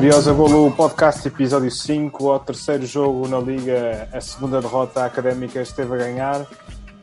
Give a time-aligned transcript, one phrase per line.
[0.00, 5.92] Briosa Golo Podcast, episódio 5, ao terceiro jogo na Liga, a segunda derrota académica esteve
[5.92, 6.46] a ganhar,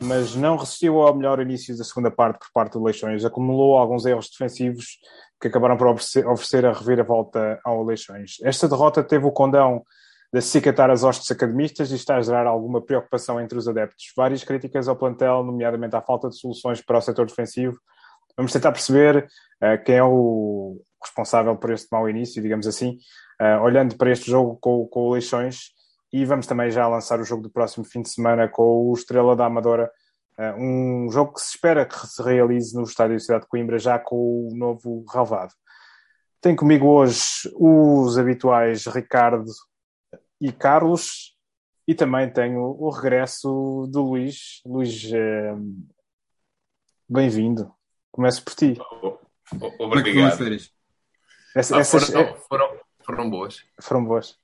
[0.02, 3.24] mas não resistiu ao melhor início da segunda parte por parte do Leixões.
[3.24, 4.98] Acumulou alguns erros defensivos
[5.40, 8.32] que acabaram por oferecer, a reviravolta ao Leixões.
[8.42, 9.84] Esta derrota teve o condão
[10.34, 14.06] de cicatar as hostes academistas e está a gerar alguma preocupação entre os adeptos.
[14.16, 17.78] Várias críticas ao plantel, nomeadamente à falta de soluções para o setor defensivo.
[18.36, 19.28] Vamos tentar perceber
[19.62, 22.98] uh, quem é o responsável por este mau início, digamos assim,
[23.40, 25.72] uh, olhando para este jogo com, com o Leixões
[26.12, 29.36] e vamos também já lançar o jogo do próximo fim de semana com o Estrela
[29.36, 29.90] da Amadora,
[30.38, 33.78] uh, um jogo que se espera que se realize no Estádio da Cidade de Coimbra,
[33.78, 35.52] já com o novo relvado.
[36.40, 37.22] Tem comigo hoje
[37.54, 39.50] os habituais Ricardo
[40.40, 41.36] e Carlos,
[41.88, 44.60] e também tenho o regresso do Luís.
[44.66, 45.54] Luís, eh,
[47.08, 47.74] bem-vindo.
[48.12, 48.78] Começo por ti.
[49.78, 50.77] Obrigado.
[51.54, 53.64] Essa, ah, essas, foram, foram, foram, boas.
[53.80, 54.38] Foram boas.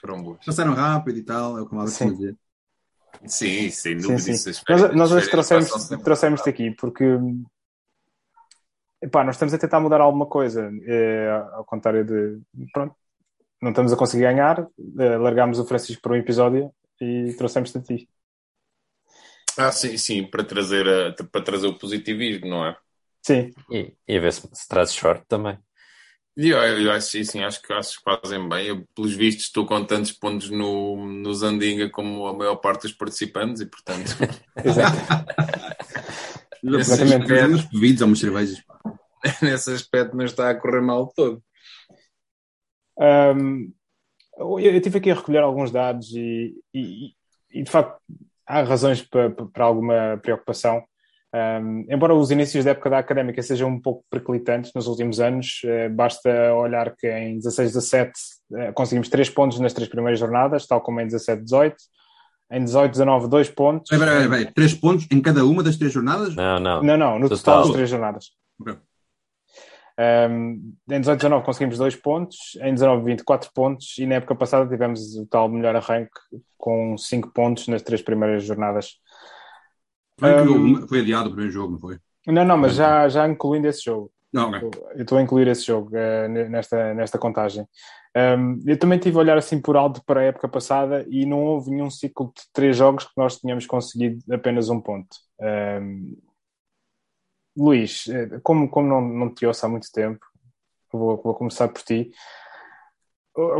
[0.00, 0.44] Foram boas.
[0.44, 2.12] Passaram rápido e tal, é o que mal sim.
[2.12, 2.36] dizer.
[3.26, 4.18] Sim, sem dúvida.
[4.18, 4.62] Sim, sim.
[4.68, 5.70] Nós, nós hoje trouxemos,
[6.02, 7.04] trouxemos aqui porque
[9.02, 12.40] epá, nós estamos a tentar mudar alguma coisa, é, ao contrário de
[12.72, 12.94] pronto,
[13.60, 14.66] não estamos a conseguir ganhar,
[14.98, 18.08] é, largámos o Francisco para um episódio e trouxemos-te a ti.
[19.58, 22.76] Ah, sim, sim, para trazer, a, para trazer o positivismo, não é?
[23.22, 23.52] Sim.
[23.70, 25.58] E, e a ver se, se traz short também.
[26.36, 28.66] Eu, eu acho sim, sim, acho que, acho que fazem bem.
[28.66, 32.92] Eu, pelos vistos, estou com tantos pontos no, no Zandinga como a maior parte dos
[32.92, 34.16] participantes e, portanto.
[34.64, 34.96] Exato.
[36.62, 37.32] Exatamente.
[37.32, 38.62] Uns bebidos ou umas cervejas.
[39.42, 41.42] Nesse aspecto não está a correr mal todo.
[42.98, 43.72] Um,
[44.36, 47.14] eu estive aqui a recolher alguns dados e, e,
[47.50, 48.00] e de facto
[48.46, 50.82] há razões para, para alguma preocupação.
[51.32, 55.60] Um, embora os inícios da época da académica sejam um pouco periclitantes nos últimos anos,
[55.64, 58.10] eh, basta olhar que em 16-17
[58.56, 61.74] eh, conseguimos 3 pontos nas três primeiras jornadas, tal como em 17-18.
[62.52, 63.96] Em 18-19, 2 pontos.
[63.96, 64.52] Peraí, peraí.
[64.52, 66.34] 3 pontos em cada uma das três jornadas?
[66.34, 66.82] Não, não.
[66.82, 68.26] Não, não, no total, total das três jornadas.
[68.60, 68.76] Okay.
[70.00, 75.14] Um, em 18-19 conseguimos 2 pontos, em 19-20 4 pontos e na época passada tivemos
[75.14, 76.10] o tal melhor arranque
[76.56, 78.94] com 5 pontos nas três primeiras jornadas.
[80.20, 81.98] Foi, um, foi adiado o primeiro jogo, não foi?
[82.26, 84.12] Não, não, mas já, já incluindo esse jogo.
[84.32, 84.70] Não, okay.
[84.94, 87.66] Eu estou a incluir esse jogo uh, nesta, nesta contagem.
[88.16, 91.42] Um, eu também tive a olhar assim por alto para a época passada e não
[91.42, 95.16] houve nenhum ciclo de três jogos que nós tínhamos conseguido apenas um ponto.
[95.40, 96.16] Um,
[97.56, 98.04] Luís,
[98.42, 100.24] como, como não, não te ouço há muito tempo,
[100.92, 102.10] vou, vou começar por ti.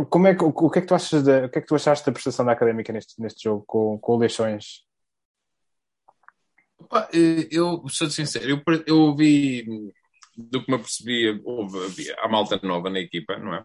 [0.09, 1.75] Como é que, o, que é que tu achas da, o que é que tu
[1.75, 4.85] achaste da prestação da académica neste, neste jogo com, com o Leixões?
[7.51, 9.65] Eu sou sincero, eu, eu ouvi
[10.35, 11.77] do que me apercebi, houve,
[12.19, 13.63] a malta nova na equipa, não é?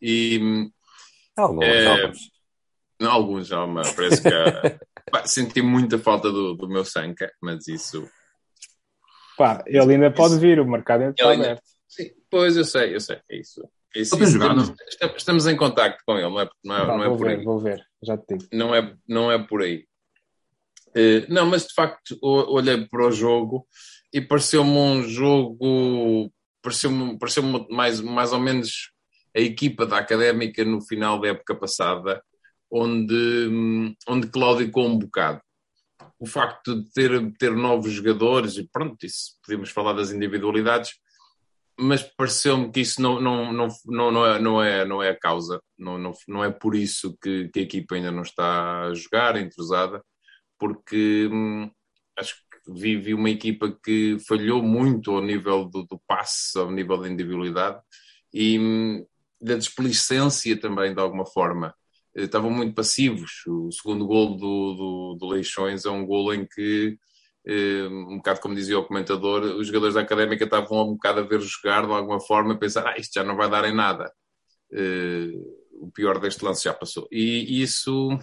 [0.00, 0.70] E
[1.36, 2.30] alguns, é, alguns.
[3.02, 4.28] alguns já, mas parece que
[5.10, 8.08] pá, senti muita falta do, do meu Sanka, mas isso.
[9.36, 11.62] Pá, ele ainda pode isso, vir, o mercado ainda está aberto.
[11.88, 13.62] Sim, pois eu sei, eu sei, é isso.
[13.94, 14.72] É isso, isso estamos,
[15.16, 17.44] estamos, em contacto com ele, não é, não é, não é por ver, aí.
[17.44, 18.48] Vou ver, já te digo.
[18.52, 19.86] Não é, não é por aí.
[20.96, 23.66] Uh, não, mas de facto olhei para o jogo
[24.10, 28.92] e pareceu-me um jogo, pareceu-me pareceu mais, mais ou menos
[29.36, 32.22] a equipa da Académica no final da época passada,
[32.70, 35.42] onde, onde claudicou um bocado.
[36.18, 40.94] O facto de ter, ter novos jogadores, e pronto, isso podemos falar das individualidades,
[41.78, 45.18] mas pareceu-me que isso não, não, não, não, não, é, não, é, não é a
[45.18, 48.94] causa, não, não, não é por isso que, que a equipa ainda não está a
[48.94, 50.02] jogar, entrosada
[50.58, 51.70] porque hum,
[52.18, 56.98] acho que vi, uma equipa que falhou muito ao nível do, do passe, ao nível
[56.98, 57.80] da individualidade
[58.32, 59.06] e hum,
[59.40, 61.74] da desplicência também, de alguma forma.
[62.14, 63.44] Estavam muito passivos.
[63.46, 66.98] O segundo gol do, do, do Leixões é um gol em que,
[67.90, 71.40] um bocado como dizia o comentador, os jogadores da Académica estavam um bocado a ver
[71.42, 74.10] jogar de alguma forma e pensar, ah, isto já não vai dar em nada.
[75.74, 77.06] o pior deste lance já passou.
[77.12, 78.18] E isso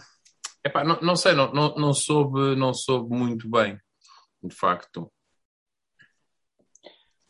[0.65, 3.77] Epá, não, não sei, não, não, não, soube, não soube muito bem,
[4.41, 5.11] de facto.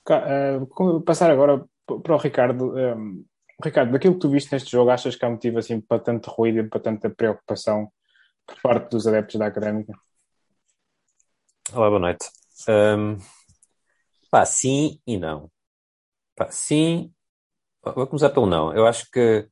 [0.07, 1.65] Uh, passar agora
[2.03, 2.75] para o Ricardo.
[2.75, 3.25] Um,
[3.63, 6.59] Ricardo, daquilo que tu viste neste jogo, achas que há motivo assim, para tanto ruído
[6.59, 7.91] e para tanta preocupação
[8.45, 9.93] por parte dos adeptos da académica?
[11.71, 12.29] Olá, boa noite.
[12.67, 13.17] Um,
[14.29, 15.49] pá, sim e não.
[16.35, 17.11] Pá, sim.
[17.83, 18.75] Vou começar pelo não.
[18.75, 19.47] Eu acho que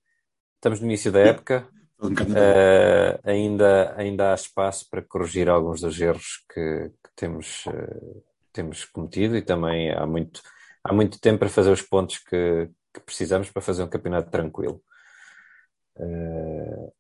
[0.56, 1.68] estamos no início da época.
[2.02, 8.86] Uh, ainda, ainda há espaço para corrigir alguns dos erros que, que temos, uh, temos
[8.86, 10.42] cometido e também há muito,
[10.84, 14.82] há muito tempo para fazer os pontos que, que precisamos para fazer um campeonato tranquilo.
[15.96, 16.92] Uh,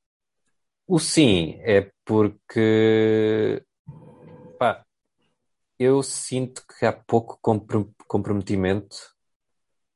[0.85, 3.63] o sim é porque
[4.59, 4.85] pá,
[5.79, 7.39] eu sinto que há pouco
[8.07, 8.97] comprometimento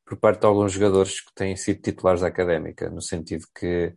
[0.04, 3.94] por parte de alguns jogadores que têm sido titulares da académica, no sentido que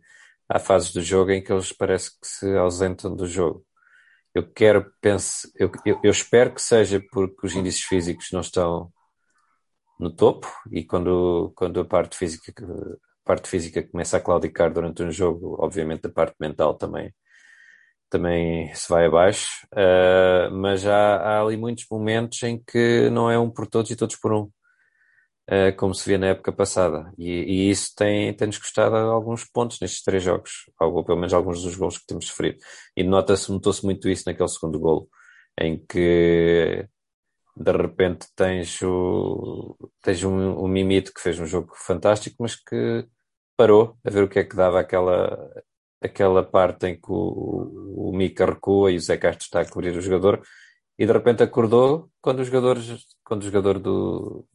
[0.49, 3.65] há fases do jogo em que eles parece que se ausentam do jogo.
[4.33, 8.91] Eu quero, penso, eu, eu, eu espero que seja porque os índices físicos não estão
[9.99, 15.03] no topo e quando, quando a parte física, a parte física começa a claudicar durante
[15.03, 17.13] um jogo, obviamente a parte mental também,
[18.09, 23.37] também se vai abaixo, uh, mas há, há, ali muitos momentos em que não é
[23.37, 24.49] um por todos e todos por um,
[25.49, 29.79] uh, como se via na época passada, e, e isso tem, tem-nos custado alguns pontos
[29.81, 32.59] nestes três jogos, ou pelo menos alguns dos gols que temos sofrido,
[32.95, 35.09] e nota-se, notou-se muito isso naquele segundo golo,
[35.59, 36.87] em que
[37.55, 43.05] de repente tens o tens um, um Mimito que fez um jogo fantástico, mas que
[43.57, 45.37] parou a ver o que é que dava aquela
[46.01, 49.95] aquela parte em que o, o Mika recua e o Zé Castro está a cobrir
[49.97, 50.41] o jogador
[50.97, 52.77] e de repente acordou quando o jogador
[53.23, 54.47] quando o jogador do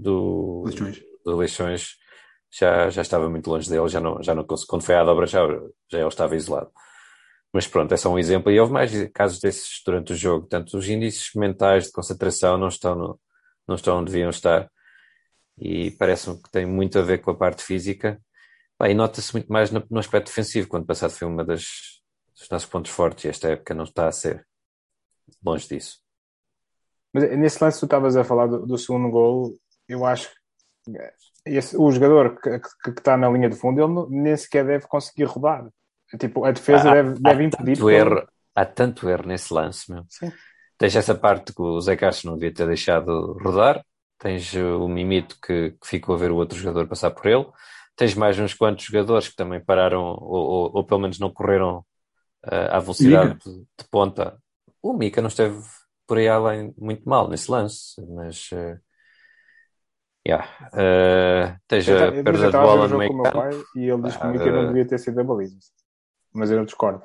[0.00, 1.96] do Leixões, do Leixões
[2.50, 5.46] já, já estava muito longe dele, já não, já não quando foi à dobra já,
[5.90, 6.70] já ele estava isolado.
[7.52, 8.50] Mas pronto, é só um exemplo.
[8.50, 10.46] E houve mais casos desses durante o jogo.
[10.46, 13.20] Tanto os índices mentais de concentração não estão, no,
[13.66, 14.70] não estão onde deviam estar.
[15.58, 18.20] E parece-me que tem muito a ver com a parte física.
[18.82, 21.64] e nota-se muito mais no, no, aspecto defensivo, quando passado foi uma das
[22.38, 23.24] dos nossos pontos fortes.
[23.24, 24.46] E esta época não está a ser
[25.44, 26.00] longe disso.
[27.12, 29.54] Mas nesse lance tu estavas a falar do, do segundo gol,
[29.90, 30.92] eu acho que
[31.44, 35.68] esse, o jogador que, está na linha de fundo, ele nem sequer deve conseguir rodar.
[36.18, 37.76] Tipo, a defesa há, deve, há deve impedir.
[37.76, 40.04] Tanto erro, há tanto erro nesse lance, meu.
[40.08, 40.32] Sim.
[40.78, 43.84] Tens essa parte que o Zé Castro não devia ter deixado rodar.
[44.18, 47.46] Tens o Mimito que, que, ficou a ver o outro jogador passar por ele.
[47.96, 51.78] Tens mais uns quantos jogadores que também pararam, ou, ou, ou pelo menos não correram
[52.46, 54.38] uh, à velocidade de, de, ponta.
[54.82, 55.58] O Mika não esteve
[56.06, 58.50] por aí além muito mal nesse lance, mas.
[58.52, 58.78] Uh,
[60.26, 60.46] Yeah.
[60.74, 63.64] Uh, tens a perda de bola no meio campo.
[63.74, 65.56] e ele diz que o não devia ter sido a baliza
[66.32, 67.02] mas eu discordo.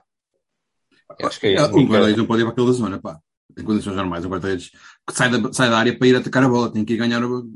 [1.21, 1.77] Acho que é isso.
[1.77, 3.19] Um guarda-redes não pode ir para aquela zona, pá.
[3.57, 4.71] Em condições normais, um guarda-redes
[5.07, 7.23] que sai da, sai da área para ir atacar a bola, tem que ir ganhar,
[7.23, 7.47] o,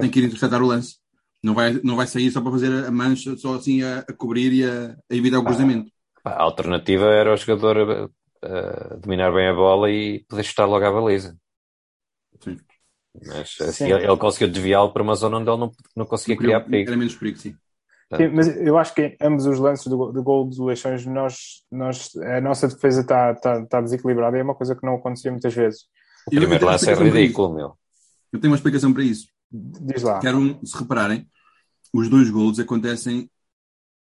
[0.00, 0.96] tem que ir interceptar o lance.
[1.42, 4.52] Não vai, não vai sair só para fazer a mancha, só assim a, a cobrir
[4.52, 5.90] e a, a evitar o cruzamento.
[6.24, 8.10] A alternativa era o jogador
[8.44, 11.36] uh, dominar bem a bola e poder chutar logo à baliza.
[12.40, 12.58] Sim.
[13.26, 13.92] Mas assim, sim.
[13.92, 16.90] Ele, ele, conseguiu desviá-lo para uma zona onde ele não, não conseguia não criar perigo.
[16.90, 17.54] Era menos perigo, sim.
[18.16, 21.62] Sim, mas eu acho que em ambos os lances do, do gol dos Leixões, nós,
[21.70, 25.30] nós, a nossa defesa está tá, tá desequilibrada e é uma coisa que não acontecia
[25.30, 25.82] muitas vezes.
[26.26, 27.74] O primeiro lance é ridículo, meu.
[28.32, 29.28] Eu tenho uma explicação para isso.
[29.50, 30.20] Diz lá.
[30.20, 31.26] Quero, se repararem,
[31.92, 33.30] os dois gols acontecem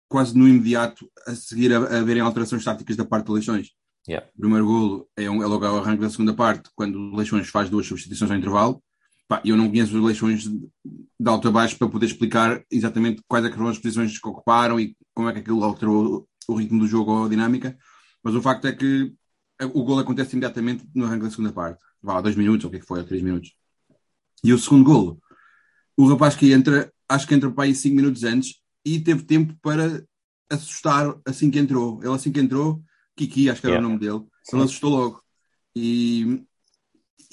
[0.08, 3.72] quase no imediato a seguir a, a verem alterações táticas da parte do Leixões.
[4.08, 4.28] Yeah.
[4.36, 7.48] O primeiro golo é, um, é logo ao arranque da segunda parte, quando o Leixões
[7.48, 8.82] faz duas substituições ao intervalo.
[9.34, 13.44] Pá, eu não conheço as eleições de alto a baixo para poder explicar exatamente quais
[13.44, 16.88] é foram as posições que ocuparam e como é que aquilo alterou o ritmo do
[16.88, 17.76] jogo ou a dinâmica,
[18.22, 19.12] mas o facto é que
[19.74, 21.80] o gol acontece imediatamente no arranque da segunda parte.
[22.00, 23.56] Vá, dois minutos, ou o que é que foi, ou três minutos.
[24.44, 25.20] E o segundo golo,
[25.98, 29.56] o rapaz que entra, acho que entra para aí cinco minutos antes e teve tempo
[29.64, 30.06] para
[30.48, 32.00] assustar assim que entrou.
[32.04, 32.84] Ele assim que entrou,
[33.16, 33.88] Kiki, acho que era yeah.
[33.88, 34.58] o nome dele, Sim.
[34.58, 35.24] ele assustou logo.
[35.76, 36.44] E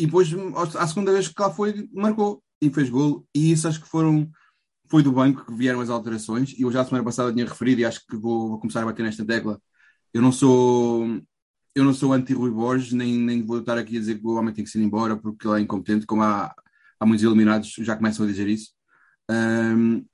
[0.00, 0.28] e depois,
[0.76, 3.26] à segunda vez que lá foi, marcou e fez gol.
[3.35, 4.30] E isso acho que foram.
[4.88, 6.52] Foi do banco que vieram as alterações.
[6.59, 8.87] E eu já a semana passada tinha referido e acho que vou, vou começar a
[8.87, 9.61] bater nesta tecla.
[10.12, 11.21] Eu não sou.
[11.75, 14.52] Eu não sou anti-Rui Borges, nem, nem vou estar aqui a dizer que o homem
[14.52, 16.52] tem que ser embora porque ele é incompetente, como há,
[16.99, 18.73] há muitos eliminados já começam a dizer isso.
[19.30, 20.04] Um,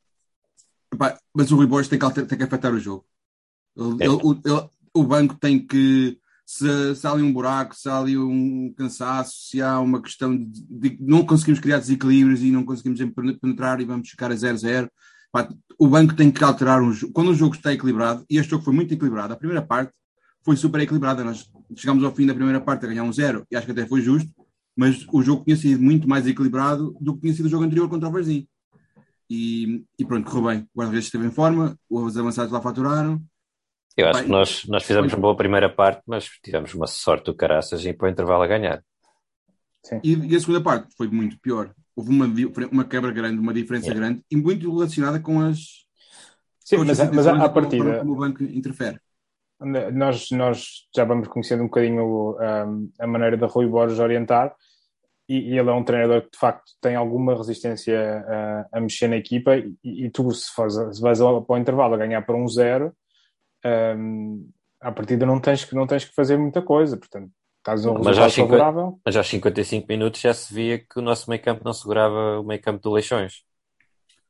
[1.35, 3.07] mas o Rui Borges tem que, tem que afetar o jogo.
[3.75, 4.07] Ele, é.
[4.07, 8.17] ele, ele, o banco tem que se, se há ali um buraco, se há ali
[8.17, 13.01] um cansaço, se há uma questão de, de não conseguimos criar desequilíbrios e não conseguimos
[13.41, 14.89] penetrar e vamos ficar a 0-0.
[15.77, 17.13] O banco tem que alterar um jogo.
[17.13, 19.93] Quando o jogo está equilibrado, e este jogo foi muito equilibrado, a primeira parte
[20.45, 21.25] foi super equilibrada.
[21.25, 23.85] Nós chegámos ao fim da primeira parte a ganhar um zero, e acho que até
[23.85, 24.31] foi justo,
[24.77, 27.89] mas o jogo tinha sido muito mais equilibrado do que tinha sido o jogo anterior
[27.89, 28.47] contra o Varzim.
[29.29, 30.69] E, e pronto, correu bem.
[30.73, 33.21] O guarda-redes esteve em forma, os avançados lá faturaram,
[33.97, 37.27] eu acho Bem, que nós, nós fizemos uma boa primeira parte, mas tivemos uma sorte
[37.27, 38.83] do caraças e para o intervalo a ganhar.
[40.03, 41.73] E, e, a segunda parte foi muito pior.
[41.95, 42.27] Houve uma,
[42.71, 44.01] uma quebra grande, uma diferença yeah.
[44.01, 45.87] grande e muito relacionada com as.
[46.61, 48.01] Sim, mas, mas a, a partida.
[48.01, 49.01] Como o banco interfere.
[49.95, 54.55] Nós, nós já vamos conhecendo um bocadinho um, a maneira da Rui Borges orientar.
[55.27, 59.09] e, e, ele é um treinador que de facto tem alguma resistência a, a mexer
[59.09, 62.21] na equipa e, e tu se, fores, se vais ao, para o intervalo a ganhar
[62.21, 62.93] para um zero
[63.97, 64.49] um,
[64.81, 68.17] à partida não tens, que, não tens que fazer muita coisa, portanto estás um mas
[68.17, 69.01] já, 50, favorável.
[69.05, 72.45] Mas aos 55 minutos já se via que o nosso meio campo não segurava o
[72.45, 73.43] meio campo do Leixões.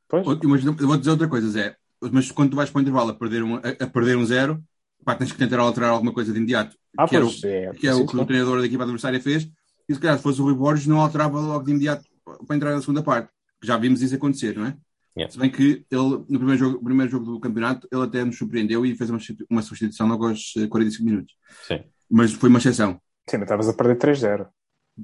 [0.08, 0.26] Pois.
[0.44, 3.14] Mas eu vou dizer outra coisa, Zé, mas quando tu vais para o intervalo a
[3.14, 4.62] perder um, a, a perder um zero,
[5.04, 7.74] pá, tens que tentar alterar alguma coisa de imediato, ah, que, pois, era o, é,
[7.74, 9.48] que é o que o treinador da equipa adversária fez,
[9.88, 12.04] e se calhar se fosse o Rui Borges não alterava logo de imediato
[12.46, 13.30] para entrar na segunda parte.
[13.62, 14.76] Já vimos isso acontecer, não é?
[15.16, 15.32] Yeah.
[15.32, 18.84] Se bem que ele, no primeiro jogo, primeiro jogo do campeonato, ele até nos surpreendeu
[18.84, 19.18] e fez uma,
[19.48, 21.34] uma substituição logo aos 45 minutos.
[21.66, 21.84] Sim.
[22.10, 23.00] Mas foi uma exceção.
[23.28, 24.46] Sim, mas estavas a perder 3-0.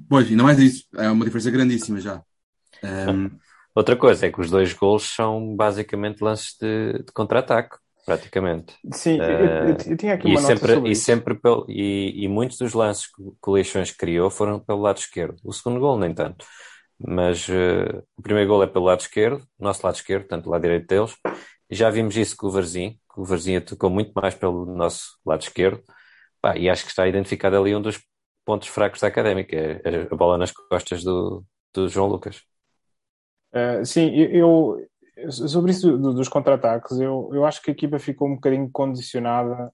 [0.07, 0.85] Pois, ainda mais isso.
[0.95, 2.21] É uma diferença grandíssima já.
[2.83, 3.31] Um...
[3.75, 8.75] Outra coisa é que os dois gols são basicamente lances de, de contra-ataque praticamente.
[8.91, 12.27] Sim, uh, eu, eu, eu, tinha aqui uma e sempre, e sempre pelo, e, e,
[12.27, 15.37] muitos dos lances que, que o Leixões criou foram pelo lado esquerdo.
[15.43, 16.45] O segundo gol nem tanto,
[16.99, 20.87] mas uh, o primeiro gol é pelo lado esquerdo, nosso lado esquerdo, tanto lado direito
[20.87, 21.15] deles.
[21.69, 25.41] Já vimos isso com o Varzim, que o Varzim atacou muito mais pelo nosso lado
[25.41, 25.81] esquerdo.
[26.41, 28.01] Pá, e acho que está identificado ali um dos
[28.45, 32.41] pontos fracos da Académica, é a bola nas costas do, do João Lucas.
[33.53, 34.77] Uh, sim, eu,
[35.29, 39.71] sobre isso do, dos contra-ataques, eu, eu acho que a equipa ficou um bocadinho condicionada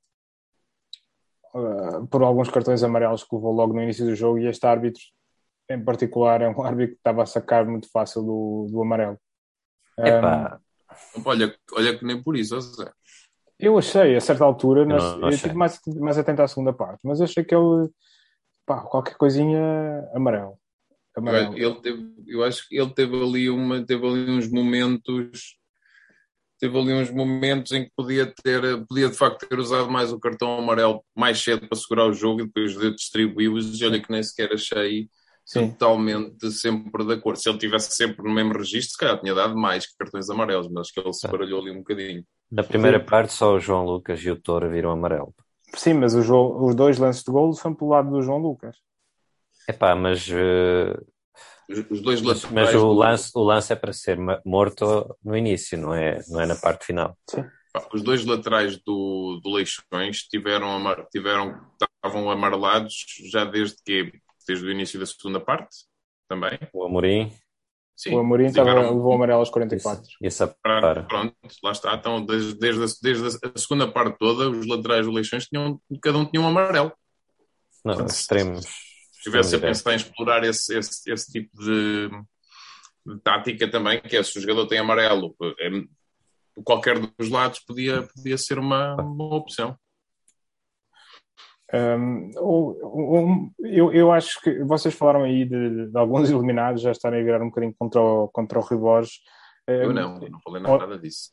[1.54, 5.02] uh, por alguns cartões amarelos que levou logo no início do jogo e este árbitro,
[5.70, 9.18] em particular, é um árbitro que estava a sacar muito fácil do, do amarelo.
[9.98, 12.92] Um, olha, olha que nem por isso, Zé.
[13.60, 17.20] Eu achei, a certa altura, eu, eu tive mais, mais atento à segunda parte, mas
[17.20, 17.90] achei que ele,
[18.66, 19.60] pá, qualquer coisinha
[20.14, 20.58] amarelo.
[21.58, 25.60] Ele teve, eu acho que ele teve ali, uma, teve ali uns momentos
[26.60, 30.20] teve ali uns momentos em que podia ter, podia de facto ter usado mais o
[30.20, 34.12] cartão amarelo mais cedo para segurar o jogo e depois de distribuí-os e olha que
[34.12, 35.10] nem sequer achei
[35.50, 35.72] Sim.
[35.72, 37.40] totalmente sempre de acordo.
[37.40, 40.82] Se ele tivesse sempre no mesmo registro, se calhar tinha dado mais cartões amarelos, mas
[40.82, 41.28] acho que ele se tá.
[41.28, 42.24] baralhou ali um bocadinho.
[42.52, 43.06] Na primeira Sim.
[43.06, 45.34] parte só o João Lucas e o Toro viram amarelo.
[45.74, 48.78] Sim, mas o João, os dois lances de golo são pelo lado do João Lucas.
[49.68, 50.28] Epá, mas.
[50.30, 51.04] Uh,
[51.90, 52.50] os dois lances.
[52.52, 56.46] Mas o lance, o lance é para ser morto no início, não é, não é
[56.46, 57.18] na parte final.
[57.28, 57.44] Sim.
[57.92, 60.80] Os dois laterais do, do Leixões tiveram,
[61.12, 64.12] tiveram, estavam amarelados já desde que
[64.50, 65.86] desde o início da segunda parte
[66.28, 66.58] também.
[66.74, 67.32] O Amorim.
[67.96, 68.96] Sim, o Amorim tiveram...
[68.96, 70.04] levou amarelo aos 44.
[70.04, 70.56] Isso, isso é
[71.04, 71.96] Pronto, lá está.
[71.96, 76.18] Então, desde, desde, a, desde a segunda parte toda, os laterais do Leixões tinham, cada
[76.18, 76.92] um tinha um amarelo.
[77.84, 78.66] Não, Portanto, extremos
[79.20, 82.10] se estivesse a pensar em explorar esse, esse, esse tipo de,
[83.06, 85.70] de, tática também, que é se o jogador tem amarelo, é,
[86.64, 89.78] qualquer dos lados podia, podia ser uma, uma opção.
[91.72, 97.22] Um, um, eu, eu acho que vocês falaram aí de, de, alguns eliminados já estarem
[97.22, 99.20] a virar um bocadinho contra o, contra o Rui Borges.
[99.68, 101.32] Eu não, não falei nada disso.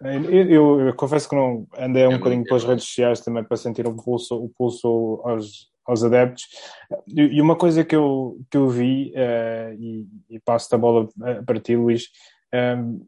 [0.00, 3.86] Eu, eu, eu, confesso que não andei um bocadinho pelas redes sociais também para sentir
[3.86, 6.44] o pulso, o pulso aos, aos adeptos.
[7.08, 11.08] E uma coisa que eu, que eu vi, uh, e, e, passo a bola
[11.46, 12.08] para ti, Luís,
[12.52, 13.06] um,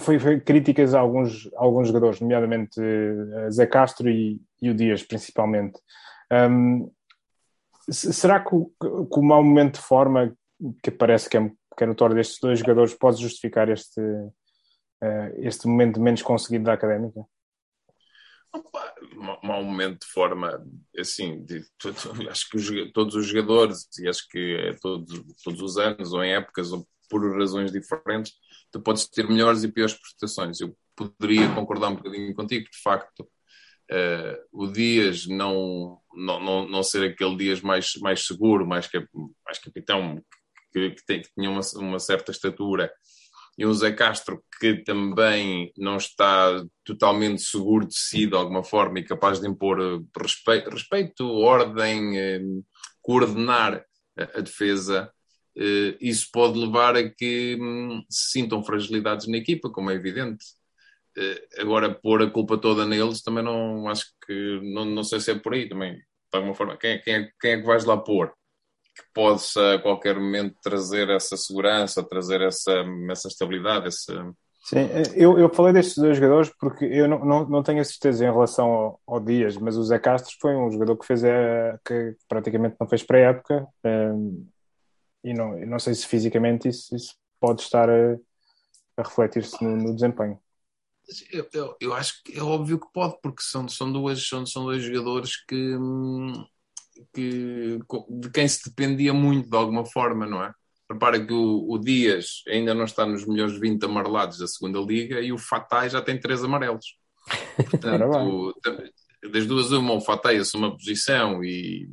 [0.00, 4.74] foi, foi, críticas a alguns, a alguns jogadores, nomeadamente uh, Zé Castro e, e, o
[4.74, 5.78] Dias, principalmente.
[6.32, 6.90] Um,
[7.88, 10.36] será que o, que o mau momento de forma
[10.82, 15.68] que parece que é, que é notório destes dois jogadores pode justificar este, uh, este
[15.68, 17.24] momento menos conseguido da académica?
[19.42, 20.64] mau momento de forma
[20.98, 21.64] assim, de,
[22.30, 26.24] acho que os, todos os jogadores, e acho que é todos, todos os anos ou
[26.24, 28.32] em épocas ou por razões diferentes,
[28.70, 30.60] tu podes ter melhores e piores prestações.
[30.60, 36.82] Eu poderia concordar um bocadinho contigo, de facto, uh, o Dias não, não, não, não
[36.82, 38.88] ser aquele Dias mais, mais seguro, mais,
[39.44, 40.22] mais capitão,
[40.72, 42.92] que, que, tem, que tinha uma, uma certa estatura
[43.58, 48.98] e o Zé Castro, que também não está totalmente seguro de si de alguma forma
[48.98, 52.40] e capaz de impor eh, respeito, respeito ordem, eh,
[53.00, 53.82] coordenar
[54.16, 55.10] a, defesa,
[56.00, 60.44] isso pode levar a que hum, se sintam fragilidades na equipa, como é evidente.
[61.58, 65.34] Agora, pôr a culpa toda neles também não acho que não, não sei se é
[65.34, 66.02] por aí também, de
[66.34, 66.76] alguma forma.
[66.76, 68.34] Quem, quem, é, quem é que vais lá pôr?
[68.96, 72.72] que possa a qualquer momento trazer essa segurança, trazer essa,
[73.10, 73.88] essa estabilidade.
[73.88, 74.32] Essa...
[74.64, 78.24] Sim, eu, eu falei destes dois jogadores porque eu não, não, não tenho a certeza
[78.24, 81.78] em relação ao, ao, Dias, mas o Zé Castro foi um jogador que fez a,
[81.84, 84.48] que praticamente não fez pré-época um,
[85.26, 88.16] e não, não sei se fisicamente isso, isso pode estar a,
[88.96, 90.38] a refletir-se no, no, desempenho.
[91.32, 94.64] Eu, eu, eu, acho que é óbvio que pode, porque são, são, duas, são, são
[94.64, 95.76] dois jogadores que.
[97.12, 97.78] Que,
[98.08, 100.54] de quem se dependia muito de alguma forma, não é?
[100.90, 105.20] Repara que o, o, Dias ainda não está nos melhores 20 amarelados da segunda liga
[105.20, 106.96] e o Fatai já tem três amarelos.
[107.70, 108.54] Portanto,
[109.30, 111.90] das duas uma, o Fatai assume a posição e,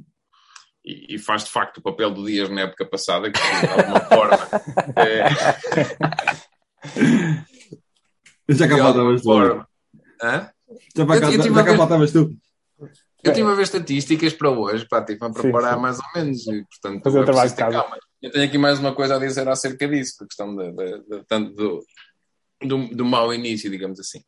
[0.86, 4.00] e, e, faz de facto o papel do Dias na época passada, que de alguma
[4.02, 4.50] forma...
[4.98, 5.30] É...
[8.50, 9.32] Já cá faltavas tu.
[10.22, 10.50] Hã?
[10.96, 12.36] Já, para cá, eu, eu já cá faltavas tu.
[13.24, 15.82] Eu estive a ver estatísticas para hoje, pá, estive a preparar sim, sim.
[15.82, 17.78] mais ou menos, e portanto Fazer o trabalho de casa.
[17.80, 17.98] calma.
[18.22, 21.24] Eu tenho aqui mais uma coisa a dizer acerca disso, a questão de, de, de,
[21.28, 21.86] tanto do,
[22.62, 24.22] do, do mau início, digamos assim.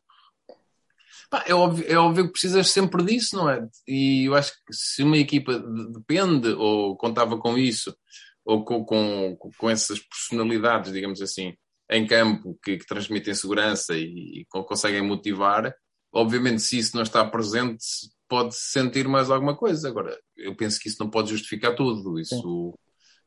[1.30, 3.66] Pá, é, óbvio, é óbvio que precisas sempre disso, não é?
[3.86, 5.58] E eu acho que se uma equipa
[5.92, 7.96] depende ou contava com isso,
[8.44, 11.54] ou com, com, com essas personalidades, digamos assim,
[11.90, 15.74] em campo que, que transmitem segurança e, e conseguem motivar,
[16.12, 17.84] obviamente se isso não está presente
[18.28, 19.88] pode sentir mais alguma coisa.
[19.88, 22.18] Agora, eu penso que isso não pode justificar tudo.
[22.18, 22.74] Isso,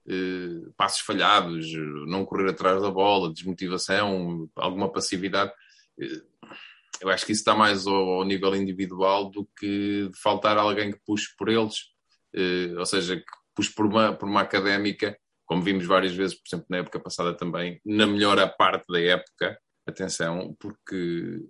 [0.07, 1.67] eh, passos falhados,
[2.07, 5.51] não correr atrás da bola, desmotivação, alguma passividade.
[5.99, 6.21] Eh,
[7.01, 10.99] eu acho que isso está mais ao, ao, nível individual do que faltar alguém que
[11.05, 11.75] puxe por eles.
[12.33, 13.23] Eh, ou seja, que
[13.55, 17.35] puxe por uma, por uma académica, como vimos várias vezes, por exemplo, na época passada
[17.35, 21.41] também, na melhor parte da época, atenção, porque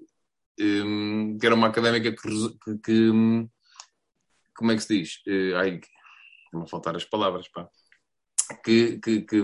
[0.60, 2.17] um, era uma académica que,
[2.63, 3.12] que, que,
[4.55, 5.15] como é que se diz?
[5.27, 5.79] Uh, ai,
[6.51, 7.67] vão faltar as palavras, pá.
[8.63, 9.38] Que, que, que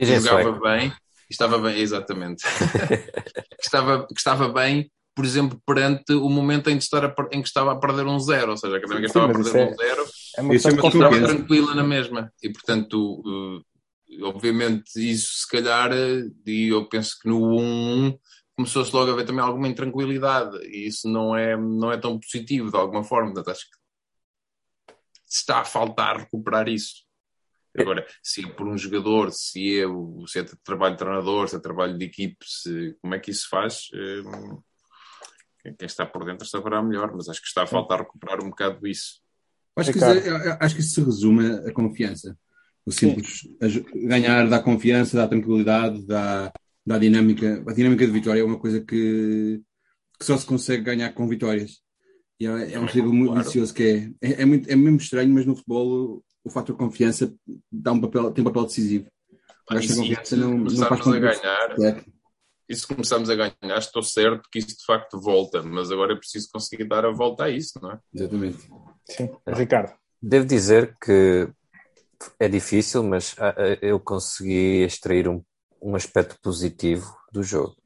[0.00, 0.92] jogava bem,
[1.28, 2.44] estava bem, exatamente,
[3.60, 7.48] estava, que estava bem, por exemplo, perante o momento em que, estar a, em que
[7.48, 10.06] estava a perder um zero, ou seja, a académica estava a perder é, um zero,
[10.36, 16.68] é uma estava tranquila na mesma, e portanto, uh, obviamente, isso se calhar, uh, e
[16.68, 18.18] eu penso que no 1-1
[18.56, 22.70] começou-se logo a ver também alguma intranquilidade e isso não é, não é tão positivo
[22.70, 23.32] de alguma forma.
[23.32, 23.76] Portanto, acho que
[25.28, 27.04] está a faltar recuperar isso.
[27.76, 29.84] Agora, se é por um jogador, se é,
[30.28, 33.48] se é trabalho de treinador, se é trabalho de equipe, se, como é que isso
[33.48, 33.88] faz?
[33.92, 34.62] Hum,
[35.72, 38.80] quem está por dentro saberá melhor, mas acho que está a faltar recuperar um bocado
[38.80, 39.20] disso.
[39.76, 42.36] Acho que, isso, é, acho que isso se resume a confiança.
[42.86, 43.48] O simples
[43.94, 46.52] ganhar dá confiança, dá tranquilidade, dá,
[46.86, 47.64] da dinâmica.
[47.66, 49.60] A dinâmica de vitória é uma coisa que,
[50.18, 51.82] que só se consegue ganhar com vitórias.
[52.38, 53.46] E é, é um ciclo muito claro.
[53.46, 57.34] vicioso que é, é, é, muito, é mesmo estranho, mas no futebol o fator confiança
[57.72, 59.06] dá um papel, tem um papel decisivo.
[59.70, 62.04] Ah, e confiança não, não faz a ganhar.
[62.68, 66.16] E se começarmos a ganhar, estou certo que isso de facto volta, mas agora é
[66.16, 67.98] preciso conseguir dar a volta a isso, não é?
[68.14, 68.68] Exatamente.
[69.04, 69.92] Sim, Ricardo.
[70.22, 71.48] Devo dizer que
[72.40, 75.44] é difícil, mas ah, ah, eu consegui extrair um
[75.84, 77.76] um aspecto positivo do jogo.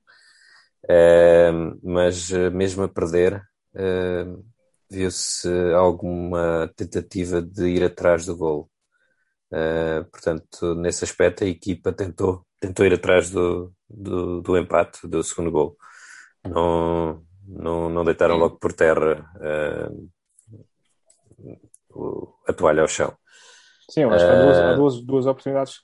[0.85, 3.43] Uh, mas mesmo a perder,
[3.75, 4.45] uh,
[4.89, 8.71] viu-se alguma tentativa de ir atrás do gol.
[10.11, 15.51] portanto, nesse aspecto, a equipa tentou, tentou ir atrás do, do, do empate, do segundo
[15.51, 15.77] gol.
[16.45, 19.25] Não, não, não deitaram logo por terra
[22.47, 23.13] a toalha ao chão.
[23.91, 25.81] Sim, eu acho que há duas, há duas, duas oportunidades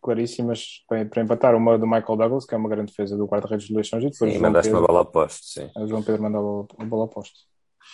[0.00, 1.54] claríssimas para, para, empatar.
[1.56, 4.32] Uma do Michael Douglas, que é uma grande defesa do guarda-redes de Leixões, e depois.
[4.32, 5.70] Sim, mandaste Pedro, uma bola ao posto, sim.
[5.76, 7.40] O João Pedro mandou a bola ao posto.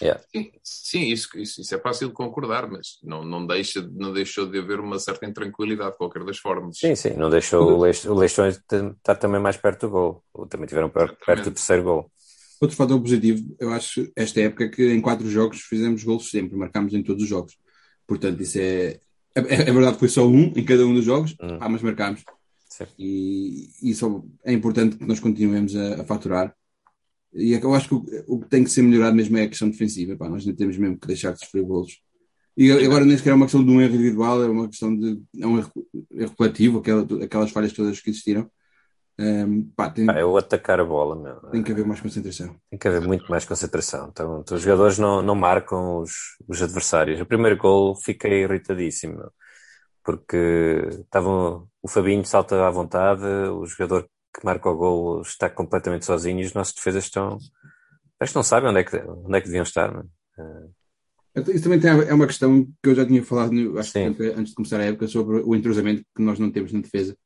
[0.02, 0.20] Yeah.
[0.34, 4.46] Sim, sim isso, isso, isso, é fácil de concordar, mas não, não, deixa, não deixou
[4.46, 6.78] de haver uma certa intranquilidade de qualquer das formas.
[6.78, 10.24] Sim, sim, não deixou o, Leix, o Leixões estar também mais perto do gol.
[10.32, 12.10] Ou também tiveram perto, perto do terceiro gol.
[12.60, 16.94] Outro fator positivo, eu acho, esta época que em quatro jogos fizemos gols sempre, marcámos
[16.94, 17.56] em todos os jogos.
[18.06, 19.00] Portanto, isso é.
[19.36, 21.58] É, é verdade que foi só um em cada um dos jogos, hum.
[21.60, 22.22] ah, mas marcámos.
[22.98, 26.54] E isso é importante que nós continuemos a, a faturar.
[27.34, 29.68] E eu acho que o, o, que tem que ser melhorado mesmo é a questão
[29.68, 30.16] defensiva.
[30.16, 32.00] Pá, nós não temos mesmo que deixar de sofrer golos.
[32.56, 35.20] E agora nem sequer é uma questão de um erro individual, é uma questão de
[35.40, 35.72] é um erro,
[36.12, 38.48] erro coletivo, aquela, aquelas falhas todas que existiram.
[39.18, 41.50] Um, pá, tem, é o atacar a bola, meu.
[41.50, 42.56] Tem que haver mais concentração.
[42.70, 44.08] Tem que haver muito mais concentração.
[44.10, 46.12] Então, então os jogadores não, não marcam os,
[46.46, 47.20] os adversários.
[47.20, 49.16] O primeiro gol fiquei irritadíssimo.
[49.16, 49.32] Meu
[50.04, 50.36] porque
[51.00, 56.40] estavam, o Fabinho salta à vontade, o jogador que marca o gol está completamente sozinho
[56.40, 57.38] e os nossos defesas estão.
[58.18, 59.92] Acho que não sabem onde é que, onde é que deviam estar.
[59.92, 60.04] Não é?
[61.36, 64.50] Então, isso também tem, é uma questão que eu já tinha falado acho que antes
[64.50, 67.16] de começar a época sobre o entrosamento que nós não temos na defesa.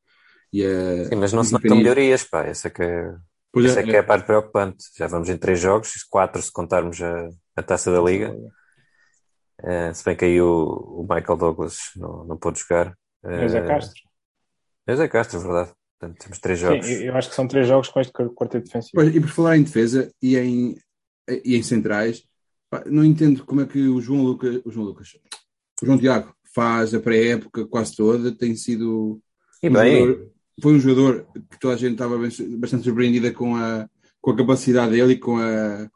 [0.51, 2.43] E a, Sim, mas não se notam melhorias, pá.
[2.43, 3.15] Essa, que é,
[3.57, 4.85] essa é, é, que é a parte preocupante.
[4.97, 8.35] Já vamos em três jogos, quatro se contarmos a, a taça da Liga.
[9.61, 12.95] Uh, se bem que aí o, o Michael Douglas não, não pôde jogar.
[13.23, 14.01] Uh, é Zé Castro.
[14.87, 15.71] É Zé Castro, verdade.
[15.99, 16.85] Portanto, temos três jogos.
[16.85, 18.91] Sim, eu acho que são três jogos com este quarteto defensivo.
[18.95, 20.77] Pois, e por falar em defesa e em,
[21.43, 22.23] e em centrais,
[22.69, 25.09] pá, não entendo como é que o João Lucas, o João Lucas,
[25.81, 29.21] o João Tiago faz a pré-época quase toda, tem sido.
[29.61, 30.31] E um jogador-
[30.61, 33.89] foi um jogador que toda a gente estava bastante surpreendida com a,
[34.21, 35.89] com a capacidade dele e com a,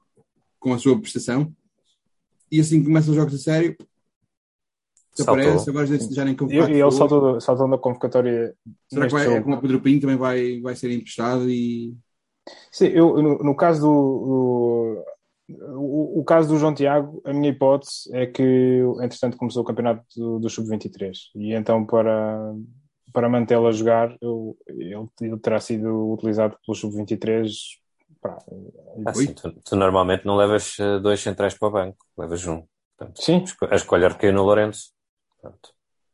[0.60, 1.54] com a sua prestação.
[2.52, 3.76] E assim que começa os jogos a sério,
[5.68, 8.56] Agora já nem E, e ele saltou, saltou na convocatória
[8.90, 9.44] Será que vai, jogo.
[9.44, 11.96] como o Pedro Pinho também vai, vai ser emprestado e
[12.72, 15.04] Sim, eu, no, no caso do,
[15.48, 19.66] do- o, o caso do João Tiago, a minha hipótese é que, entretanto, começou o
[19.66, 22.54] campeonato do, do Sub-23 e então para,
[23.14, 27.52] para mantê-lo a jogar, eu- ele, ele terá sido utilizado pelo Sub-23.
[28.22, 28.38] pá,
[29.06, 32.64] assim, tu, tu normalmente não levas eh, dois centrais para o banco, levas um.
[32.98, 34.92] Portanto, Sim, a escolha recaiu no Lourenço.
[35.44, 35.70] Pronto.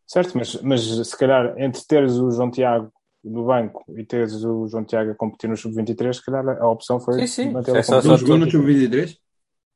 [0.08, 2.92] certo, mas, mas se calhar entre teres o João Tiago
[3.24, 7.00] no banco e teres o João Tiago a competir no Sub-23, se calhar a opção
[7.00, 7.54] foi Sim, sim.
[7.56, 9.15] É a só- só jogou no no Sub-23?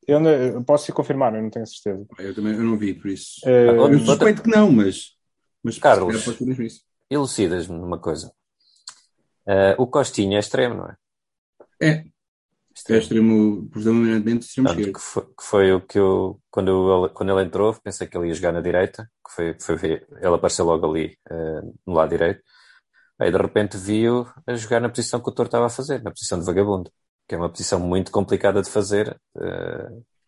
[0.08, 2.06] Eu, não- eu posso confirmar, eu não tenho certeza.
[2.18, 3.40] Eu também eu não vi, por isso.
[3.46, 5.16] Ah, Eu suspeito que não, mas.
[5.64, 6.08] mas Carlos.
[6.08, 6.82] calhar pode ser mesmo isso.
[7.10, 8.34] Elucidas-me numa coisa.
[9.48, 10.96] Eh, o Costinha é extremo, não é?
[11.82, 12.06] É,
[12.90, 14.94] é extremo, predominantemente extremo esquerdo.
[14.94, 18.28] que foi, que foi o que eu, quando, ele, quando ele entrou, pensei que ele
[18.30, 22.10] ia jogar na direita, que foi, foi ver- ele apareceu logo ali eh, no lado
[22.10, 22.42] direito.
[23.20, 26.12] Aí de repente vi-o a jogar na posição que o Toro estava a fazer, na
[26.12, 26.92] posição de vagabundo,
[27.28, 29.18] que é uma posição muito complicada de fazer.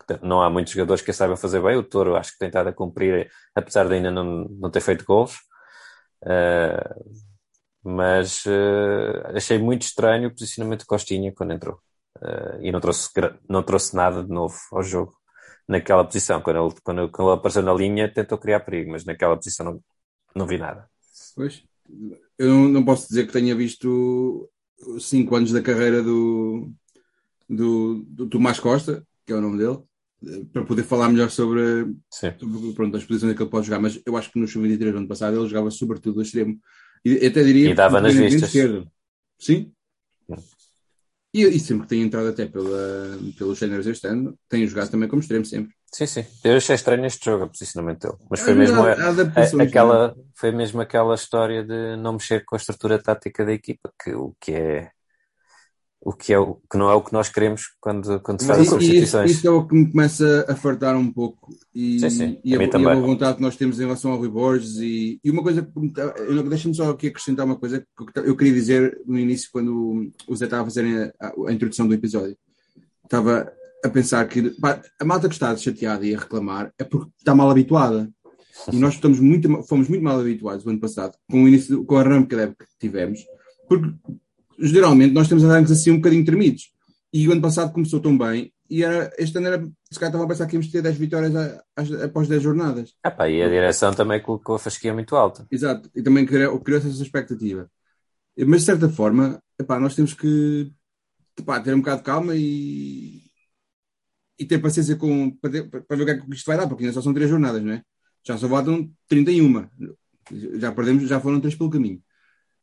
[0.08, 1.76] que não há muitos jogadores que a saibam fazer bem.
[1.78, 5.06] O Toro acho que tem estado a cumprir, apesar de ainda não, não ter feito
[5.06, 5.36] gols.
[6.26, 6.96] Eh,
[7.84, 8.44] mas
[9.36, 11.80] achei muito estranho o posicionamento de Costinha quando entrou.
[12.22, 13.10] Eh, e não trouxe,
[13.48, 15.14] não trouxe nada de novo ao jogo
[15.68, 16.42] naquela posição.
[16.42, 19.82] Quando ele, quando, quando ele apareceu na linha, tentou criar perigo, mas naquela posição não,
[20.36, 20.90] não vi nada.
[21.36, 21.64] Pois.
[22.38, 24.50] Eu não, não posso dizer que tenha visto
[25.00, 26.72] cinco anos da carreira do,
[27.50, 29.80] do, do Tomás Costa, que é o nome dele,
[30.26, 33.80] eh, para poder falar melhor sobre, sobre pronto, as posições que ele pode jogar.
[33.80, 36.58] Mas eu acho que no Sub-23 do ano passado ele jogava sobretudo a extremo.
[37.04, 37.70] E até diria.
[37.70, 38.44] E dava nas vistas.
[38.44, 38.90] esquerdo.
[39.38, 39.72] Sim.
[41.38, 45.10] E, e sempre que tem entrado até pela, pelos géneros este ano, tem jogado também
[45.10, 45.74] como extremo sempre.
[45.92, 46.26] Sim, sim.
[46.44, 48.18] Eu achei estranho este jogo, o posicionamento dele.
[48.30, 49.68] Mas foi mesmo, há a- adaptações, a- é?
[49.68, 54.14] aquela, foi mesmo aquela história de não mexer com a estrutura tática da equipa, que
[54.14, 54.92] o que é
[56.08, 58.62] o que, é, o que não é o que nós queremos quando, quando se fazem
[58.62, 59.32] e isso, substituições.
[59.32, 61.50] isso é o que me começa a fartar um pouco.
[61.74, 64.30] E, Sim, sim, e, a e a vontade que nós temos em relação ao Rui
[64.30, 66.14] Borges e, e uma coisa tá-
[66.48, 67.80] deixa-me só aqui acrescentar uma coisa
[68.14, 71.88] que eu- queria dizer no início quando o Zé estava a fazer a, a- introdução
[71.88, 72.38] do episódio.
[73.04, 73.52] Estava
[73.84, 77.34] a pensar que pá, a malta que está chateada e a reclamar é porque está
[77.34, 78.08] mal habituada.
[78.72, 81.98] E nós estamos muito, fomos muito mal habituados o ano passado com o início com
[81.98, 83.20] a rampa que tivemos
[83.68, 83.92] porque
[84.60, 86.72] geralmente nós temos arrancos assim um bocadinho tremidos
[87.14, 89.60] e o ano passado começou tão bem e era, este ano era,
[89.92, 92.94] se calhar estava a pensar que íamos ter 10 vitórias a- às- após 10 jornadas.
[93.04, 95.48] Ah, pá, e a direção também colocou a fasquia muito alta.
[95.52, 97.70] Exato, e também criou, criou essa expectativa.
[98.38, 100.72] Mas de certa forma, epá, nós temos que
[101.38, 103.22] epá, ter um bocado de calma e,
[104.38, 106.68] e ter paciência com, para, ter- para ver o que é que isto vai dar,
[106.68, 107.82] porque ainda só são 3 jornadas, não é?
[108.26, 109.68] Já só faltam 31.
[110.60, 112.02] Já perdemos, já foram 3 pelo caminho.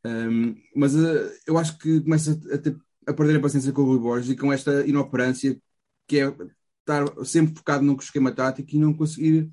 [0.04, 3.84] Um, mas uh, eu acho que começa a, ter- a perder a paciência com o
[3.84, 5.56] Rui Borges e com esta inoperância
[6.08, 6.34] que é
[6.80, 9.48] estar sempre focado num esquema tático e não conseguir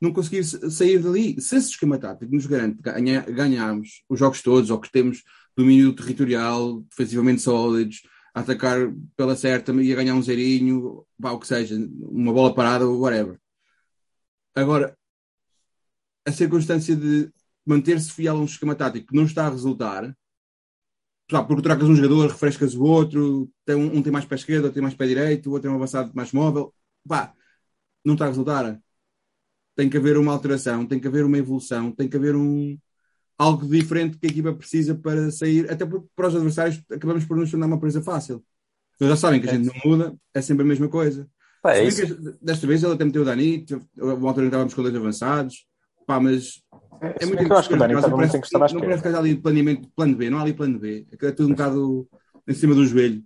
[0.00, 1.40] não conseguir sa- sair dali.
[1.40, 5.22] Se esse esquema tático nos garante ganha, ganharmos os jogos todos, ou que temos
[5.56, 8.02] domínio territorial, defensivamente sólidos,
[8.34, 12.54] a atacar pela certa e a ganhar um zerinho, vá, o que seja, uma bola
[12.54, 13.38] parada, whatever.
[14.54, 14.96] Agora,
[16.26, 17.30] a circunstância de
[17.70, 20.14] manter-se fiel a um esquema tático que não está a resultar,
[21.28, 24.74] porque trocas um jogador, refrescas o outro, tem um, um tem mais pé esquerdo, outro
[24.74, 26.74] tem mais pé direito, o outro tem um avançado mais móvel,
[27.06, 27.32] pá,
[28.04, 28.80] não está a resultar.
[29.76, 32.76] Tem que haver uma alteração, tem que haver uma evolução, tem que haver um
[33.38, 37.36] algo diferente que a equipa precisa para sair, até porque para os adversários acabamos por
[37.36, 38.44] nos tornar uma presa fácil.
[39.00, 41.26] Eles já sabem que a gente não muda, é sempre a mesma coisa.
[41.62, 41.88] Pá, é
[42.42, 43.64] desta vez ele até meteu o Dani,
[43.96, 45.66] uma altura estávamos com dois avançados,
[46.10, 46.60] pá, mas
[47.02, 48.64] É, é muito bem que eu acho que o Dani importante, estava muito parece- encostado
[48.64, 51.06] à Não parece que haja ali planeamento, plano B, não há ali plano B.
[51.12, 52.08] É tudo um bocado
[52.48, 53.22] em cima do joelho.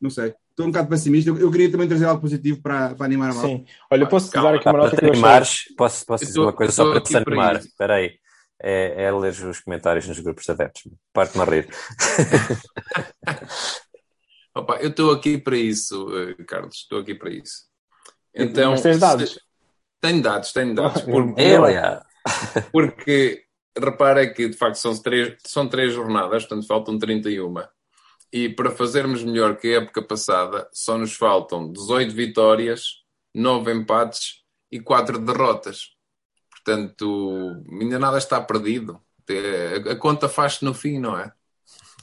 [0.00, 0.34] Não sei.
[0.50, 1.28] Estou um bocado pessimista.
[1.30, 3.48] Eu, eu queria também trazer algo positivo para, para animar a malta.
[3.48, 3.66] Sim.
[3.90, 4.50] Olha, posso-te Calma.
[4.52, 6.70] dar aqui uma para nota te que eu animares, posso, posso Eu dizer uma coisa
[6.70, 7.56] eu só para te para animar.
[7.56, 8.18] Espera aí.
[8.62, 10.82] É, é ler os comentários nos grupos de adeptos.
[11.12, 11.68] Parte-me a rir.
[14.54, 16.76] Opa, eu estou aqui para isso, eh, Carlos.
[16.76, 17.66] Estou aqui para isso.
[18.34, 19.32] Então, Mas tens dados.
[19.34, 19.40] se-
[20.00, 21.02] Tenho dados, tenho dados.
[21.02, 21.58] Porque, É,
[22.72, 23.44] porque
[23.78, 27.54] repara que de facto são três, são três jornadas, portanto faltam 31.
[28.32, 33.02] E para fazermos melhor que a época passada, só nos faltam 18 vitórias,
[33.34, 35.90] 9 empates e 4 derrotas.
[36.50, 39.00] portanto, ainda nada está perdido.
[39.88, 41.32] A, a conta faz-se no fim, não é?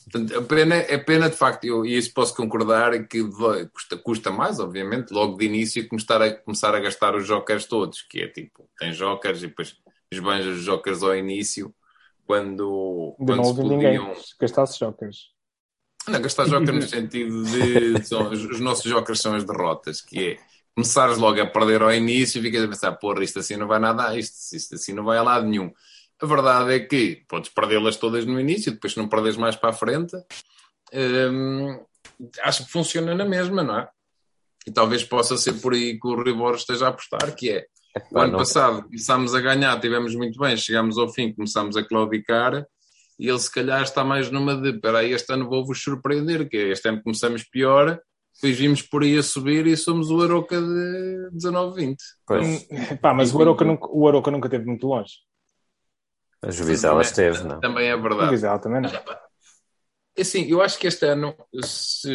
[0.03, 3.23] Portanto, a pena, é pena de facto, eu, e isso posso concordar, é que
[3.73, 8.01] custa, custa mais, obviamente, logo de início, começar a, começar a gastar os jokers todos,
[8.01, 9.75] que é tipo, tem jokers e depois
[10.11, 11.73] esbanjas os jokers ao início,
[12.25, 14.13] quando, De quando se podiam.
[14.39, 15.33] gastasse jokers.
[16.07, 18.05] Não, gastar joker no sentido de.
[18.05, 20.39] São, os, os nossos jokers são as derrotas, que é
[20.75, 23.79] começares logo a perder ao início e ficas a pensar, porra, isto assim não vai
[23.79, 25.71] nada, isto, isto assim não vai a lado nenhum.
[26.21, 29.73] A verdade é que podes perdê-las todas no início, depois não perdes mais para a
[29.73, 30.15] frente.
[30.93, 31.79] Hum,
[32.43, 33.89] acho que funciona na mesma, não é?
[34.65, 37.65] E talvez possa ser por aí que o Ribor esteja a apostar, que é
[38.11, 42.65] o ano passado começámos a ganhar, tivemos muito bem, chegámos ao fim, começámos a claudicar
[43.19, 46.57] e ele se calhar está mais numa de espera aí, este ano vou-vos surpreender, que
[46.57, 47.99] é, este ano começamos pior,
[48.33, 51.97] depois vimos por aí a subir e somos o Aroca de 19-20.
[52.25, 52.67] Pois,
[53.01, 55.13] Pá, mas o Aroca, nunca, o Aroca nunca esteve muito longe.
[56.43, 57.59] A Juvizela esteve, não?
[57.59, 58.31] Também é verdade.
[58.31, 58.89] Vizela também não.
[60.17, 62.07] Assim, eu acho que este ano, se,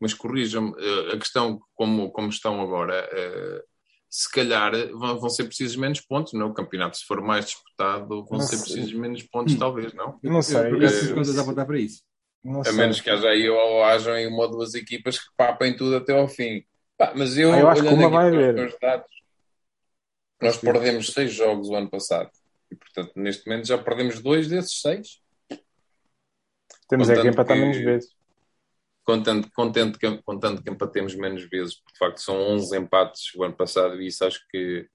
[0.00, 3.62] mas corrijam-me, eh, a questão como, como estão agora, eh,
[4.08, 6.48] se calhar vão, vão ser precisos menos pontos, não?
[6.48, 8.60] O campeonato, se for mais disputado, vão Não ser sei.
[8.60, 9.58] precisos menos pontos, Hum.
[9.58, 10.18] talvez, não?
[10.22, 10.56] Não sei.
[10.56, 12.02] Eu, por acaso, eu- fiz contas a apontar para isso.
[12.42, 12.74] Não A sei.
[12.76, 16.18] menos que haja aí ou hajam aí uma ou duas equipas que papem tudo até
[16.18, 16.64] ao fim.
[16.96, 19.06] Pá, mas eu, Ah, eu acho que uma vai meus dados,
[20.40, 20.60] nós Sim.
[20.72, 22.30] perdemos seis jogos o ano passado.
[22.74, 25.20] E, portanto, neste momento já perdemos dois desses seis.
[26.88, 28.14] Temos é que Contanto empatar que- menos vezes.
[29.04, 33.44] Contando, contente que, contanto que empatemos menos vezes, porque de facto são 11 empates o
[33.44, 34.88] ano passado e isso acho que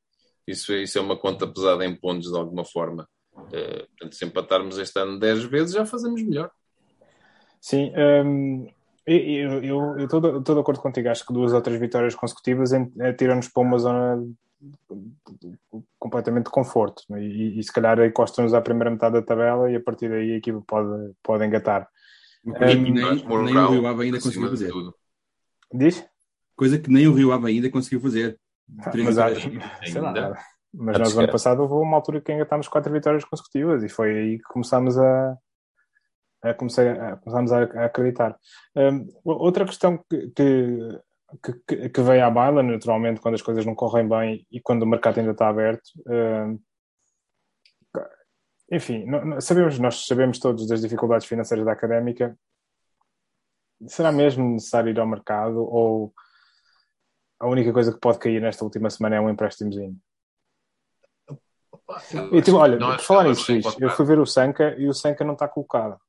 [0.47, 3.07] isso, é- isso é uma conta pesada em pontos de alguma forma.
[3.53, 6.51] Eh, portanto, se empatarmos este ano 10 vezes já fazemos melhor.
[7.61, 7.93] Sim,
[8.25, 8.67] hum,
[9.17, 11.09] eu eu- eu estou de acordo contigo.
[11.09, 14.23] Acho que duas ou três vitórias consecutivas eh, tiram-nos para uma zona
[15.97, 17.03] completamente de conforto.
[17.09, 17.21] né?
[17.23, 20.37] E, e se calhar encostam-nos à primeira metade da tabela e a partir daí a
[20.37, 21.87] equipa pode, pode engatar.
[22.43, 24.69] Uma coisa Um, que nem, nem o Rio Ave ainda conseguiu fazer.
[24.69, 24.95] tudo.
[25.73, 26.05] Diz?
[26.55, 28.39] Coisa que nem o Rio Ave ainda conseguiu fazer.
[28.91, 29.29] Três Mas, há-
[29.85, 30.37] sei lá,
[30.73, 34.11] mas nós, no ano passado, houve uma altura que engatámos quatro vitórias consecutivas e foi
[34.17, 35.37] aí que começámos a,
[36.57, 38.37] comecei a, começámos a, acreditar.
[38.75, 44.07] Hum, outra questão que, que, que, veio à baila, naturalmente, quando as coisas não correm
[44.07, 45.89] bem e quando o mercado ainda está aberto.
[46.07, 46.59] hum,
[48.71, 49.05] enfim,
[49.41, 52.37] sabemos, nós sabemos todos das dificuldades financeiras da académica.
[53.87, 56.13] Será mesmo necessário ir ao mercado ou
[57.39, 59.97] a única coisa que pode cair nesta última semana é um empréstimozinho?
[62.31, 65.23] E, tipo, olha, por falar nisso, Luís, eu fui ver o Sanca e o Sanca
[65.23, 65.99] não está colocado.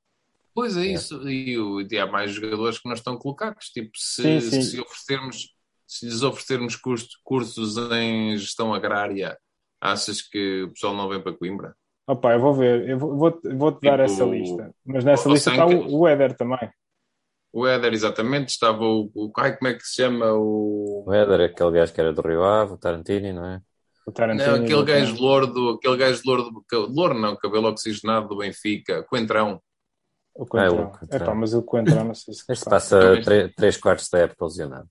[0.60, 3.66] Pois é isso, e, o, e há mais jogadores que não estão colocados.
[3.70, 4.62] Tipo, se, Sim, sim.
[4.62, 5.54] se oferecermos,
[5.86, 9.38] se lhes oferecermos curso- cursos em gestão agrária,
[9.80, 11.74] achas que o pessoal não vem para Coimbra?
[12.06, 14.74] Opa, eu vou ver, eu vou- vou-te vou-te dar Tipo, essa lista.
[14.84, 16.70] Mas nessa o lista está o, o Éder também.
[17.52, 20.32] O Éder, exatamente, estava o, o ai, como é que se chama?
[20.34, 23.60] O, O Éder, aquele gajo que era do Rio Ave, o Tarantini, não é?
[24.06, 24.56] O Tarantino.
[24.56, 29.60] não, aquele gajo louro, aquele gajo louro, do- louro não, cabelo oxigenado do Benfica, Coentrão.
[30.34, 30.78] O Coentrão.
[30.84, 31.20] Ah, o Coentrão.
[31.22, 33.24] Epá, mas o Coentrão não sei se Este passa Talvez.
[33.24, 34.88] tre- três quartos da época lesionado.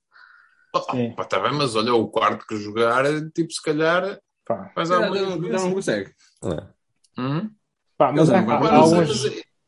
[0.76, 0.82] Oh,
[1.16, 4.72] pá, tá bem, mas olha, o quarto que jogar, tipo, se calhar Pá.
[4.76, 5.72] faz alguma não, já não diferença.
[5.74, 6.14] consegue.
[6.44, 6.70] Não é?
[7.18, 7.50] Hum?
[7.98, 9.26] Pá, mas há, não há- alguns,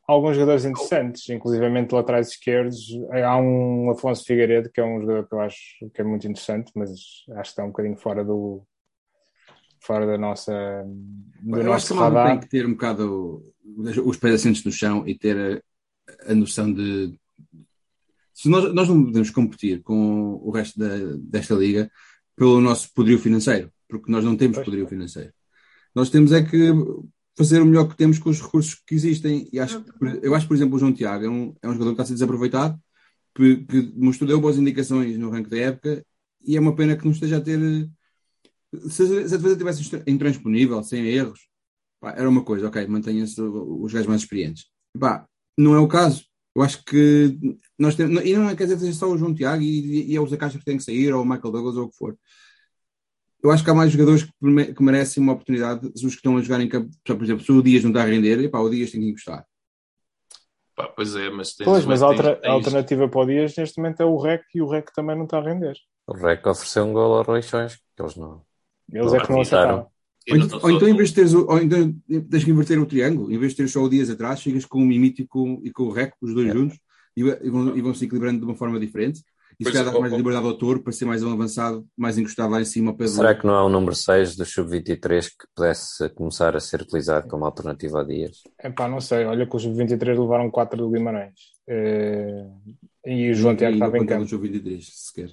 [0.07, 2.77] alguns jogadores interessantes, inclusivamente laterais esquerdos.
[3.25, 5.57] Há um Afonso Figueiredo, que é um jogador que eu acho
[5.93, 8.63] que é muito interessante, mas acho que está um bocadinho fora do
[9.83, 10.53] fora da nossa
[11.41, 12.27] do Eu acho que nosso a malta radar.
[12.31, 13.41] tem que ter um bocado
[14.03, 15.63] os pés assentos no chão e ter
[16.27, 17.17] a, a noção de.
[18.33, 20.87] Se nós, nós não podemos competir com o resto da,
[21.19, 21.91] desta liga
[22.35, 25.31] pelo nosso poderio financeiro, porque nós não temos poderio financeiro.
[25.93, 26.71] Nós temos é que
[27.37, 29.47] fazer o melhor que temos com os recursos que existem.
[29.51, 31.73] E acho, que, por- eu acho, por exemplo, o João Tiago é um, é um
[31.73, 32.79] jogador que está a ser desaproveitado,
[33.35, 36.05] que, que mostrou, deu boas indicações no ranking da época,
[36.43, 37.59] e é uma pena que não esteja a ter.
[38.89, 41.47] Se, se a defesa tivesse intransponível, sem erros,
[42.01, 44.65] pá, era uma coisa, ok, mantenha-se os gajos mais experientes.
[44.99, 45.25] Pá,
[45.57, 46.25] não é o caso.
[46.53, 47.37] Eu acho que
[47.79, 50.15] nós temos, e não é quer dizer que seja só o João Tiago e, e
[50.15, 52.17] é o Castro que tem que sair, ou o Michael Douglas, ou o que for.
[53.41, 56.41] Eu acho que há mais jogadores que, que merecem uma oportunidade, os que estão a
[56.41, 58.91] jogar em campo, por exemplo, se o Dias não está a render, epá, o Dias
[58.91, 59.45] tem que encostar.
[60.75, 63.77] Pá, pois é, mas tens, Pois, mas a, tens- a alternativa para o Dias neste
[63.79, 65.77] momento é o REC e o REC também não está a render.
[66.07, 68.43] O Rec ofereceu um gol ao Reixões, que eles não.
[68.91, 69.87] Eles é que não aceitaram.
[70.29, 71.93] Ou, então- ou então, em vez de teres, o- ou então,
[72.29, 74.77] tens que inverter o triângulo, em vez de ter só o Dias atrás, chegas com
[74.79, 76.53] o Mimito e com, e com o Rec, os dois É.
[76.53, 76.77] juntos,
[77.17, 79.21] e, e vão, e vão se equilibrando de uma forma diferente.
[79.59, 82.49] E se calhar dá mais liberdade ao autor para ser mais um avançado, mais encostado
[82.51, 82.95] lá em cima.
[82.95, 86.81] Para Será que não há um número 6 do Sub-23 que pudesse começar a ser
[86.81, 88.37] utilizado como alternativa a Dias?
[88.57, 89.25] É pá, não sei.
[89.25, 91.33] Olha que os Sub-23 levaram 4 do Guimarães.
[91.69, 94.27] Uh, e o João Tiago estava em campo.
[94.27, 95.29] Sub-23, sequer.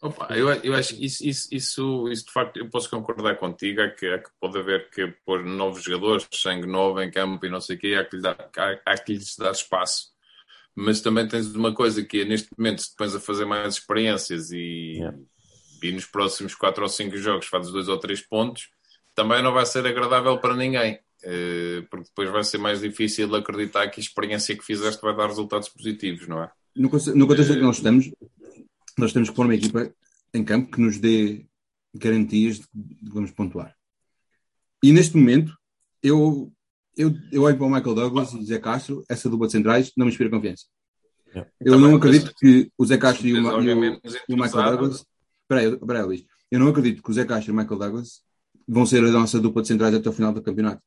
[0.00, 3.80] Opa, eu, eu acho que isso, isso, isso, isso, de facto eu posso concordar contigo,
[3.80, 7.50] é que, é que pode haver que pôr novos jogadores, sangue novo em campo e
[7.50, 10.12] não sei o quê, há que, lhe dar, há, há que lhes dar espaço.
[10.74, 14.52] Mas também tens uma coisa que é, neste momento, se depois a fazer mais experiências
[14.52, 15.18] e, yeah.
[15.82, 18.68] e nos próximos 4 ou 5 jogos fazes 2 ou 3 pontos,
[19.16, 21.00] também não vai ser agradável para ninguém.
[21.24, 25.26] Eh, porque depois vai ser mais difícil acreditar que a experiência que fizeste vai dar
[25.26, 26.50] resultados positivos, não é?
[26.76, 28.10] No, no contexto que nós estamos,
[29.00, 29.92] nós temos que pôr uma equipa
[30.34, 31.46] em campo que nos dê
[31.94, 33.74] garantias de que vamos pontuar.
[34.82, 35.52] E neste momento,
[36.02, 36.52] eu,
[36.96, 39.92] eu, eu olho para o Michael Douglas e o Zé Castro, essa dupla de centrais,
[39.96, 40.66] não me inspira confiança.
[41.60, 44.70] Eu Também, não acredito que o Zé Castro e o, e o, e o Michael
[44.70, 45.04] Douglas.
[45.42, 46.24] Espera aí, Luís.
[46.50, 48.22] Eu não acredito que o Zé Castro e o Michael Douglas
[48.66, 50.82] vão ser a nossa dupla de centrais até o final do campeonato.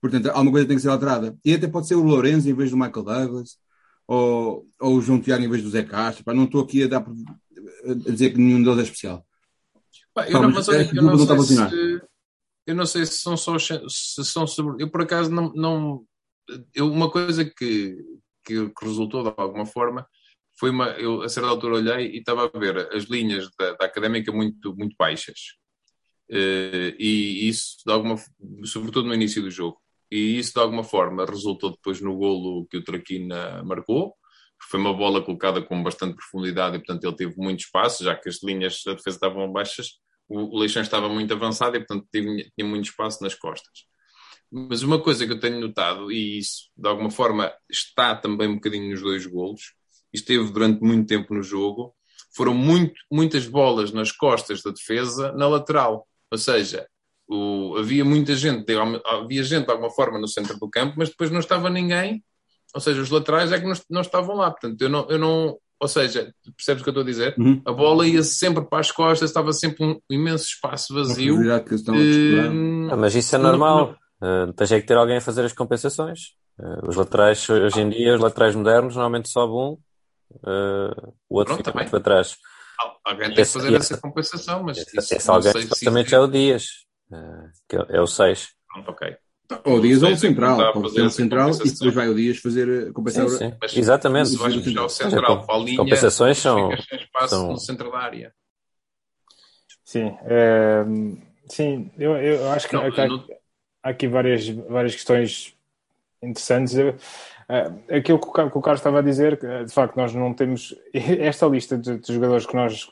[0.00, 1.36] Portanto, alguma coisa tem que ser alterada.
[1.44, 3.58] E até pode ser o Lourenço em vez do Michael Douglas
[4.06, 6.24] ou, ou o João Tiago em vez do Zé Castro.
[6.24, 9.26] Pá, não estou aqui a, dar, a dizer que nenhum deles é especial.
[10.14, 12.02] Pá, eu, não, mas, olha, eu, não sei se,
[12.66, 14.82] eu não sei se são só se são sobre.
[14.82, 15.52] Eu por acaso não.
[15.54, 16.04] não
[16.74, 17.96] eu, uma coisa que,
[18.44, 20.06] que, que, resultou de alguma forma
[20.58, 20.90] foi uma.
[20.90, 24.74] Eu a certa altura olhei e estava a ver as linhas da, da académica muito,
[24.76, 25.56] muito baixas.
[26.30, 28.16] Uh, e isso, de alguma,
[28.64, 32.78] sobretudo no início do jogo e isso de alguma forma resultou depois no golo que
[32.78, 34.14] o Traquina marcou.
[34.70, 38.28] Foi uma bola colocada com bastante profundidade e, portanto, ele teve muito espaço, já que
[38.28, 42.66] as linhas da defesa estavam baixas, o, Leixão estava muito avançado e, portanto, tinha, tinha
[42.66, 43.84] muito espaço nas costas.
[44.50, 48.54] Mas uma coisa que eu tenho notado, e isso de alguma forma está também um
[48.54, 49.74] bocadinho nos dois golos,
[50.12, 51.94] esteve durante muito tempo no jogo,
[52.34, 56.06] foram muito, muitas bolas nas costas da defesa na lateral.
[56.30, 56.86] Ou seja,
[57.28, 58.66] o, havia muita gente,
[59.04, 62.22] havia gente de alguma forma no centro do campo, mas depois não estava ninguém,
[62.74, 64.50] ou seja, os laterais é que não, não estavam lá.
[64.50, 67.34] Portanto, eu não, eu não, ou seja, percebes o que eu estou a dizer?
[67.38, 67.60] Uhum.
[67.64, 71.36] A bola ia sempre para as costas, estava sempre um imenso espaço vazio.
[71.36, 73.96] Uh, ah, mas isso é normal.
[74.20, 76.34] Uh, tens é que ter alguém a fazer as compensações.
[76.58, 79.78] Uh, os laterais, hoje em dia, os laterais modernos, normalmente sobe um,
[80.48, 82.36] uh, o outro Pronto, fica muito para trás.
[83.04, 86.86] Alguém tem que fazer esse, essa compensação, mas esse, esse alguém supostamente é o Dias.
[87.68, 88.54] Que é o 6.
[88.86, 89.16] ok.
[89.64, 90.72] Ou o Dias ou o Central.
[90.72, 93.28] Pode ser o Central e depois vai o Dias fazer compensar.
[93.28, 93.54] Sim, sim.
[93.60, 94.30] Mas, Exatamente.
[94.30, 97.52] Se vais puxar o Central para a linha, compensações são, sem espaço são...
[97.52, 98.34] no centro da área.
[99.84, 100.84] Sim, é,
[101.48, 103.24] sim eu, eu acho que, não, há, não...
[103.84, 105.54] há, aqui várias, várias questões
[106.20, 106.74] interessantes.
[106.74, 106.96] Eu,
[107.48, 110.74] é, aquilo que o, que o Carlos estava a dizer, de facto, nós não temos
[110.92, 112.90] esta lista de, de jogadores que nós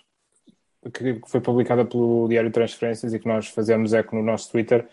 [0.93, 4.87] que foi publicada pelo Diário de Transferências e que nós fazemos eco no nosso Twitter.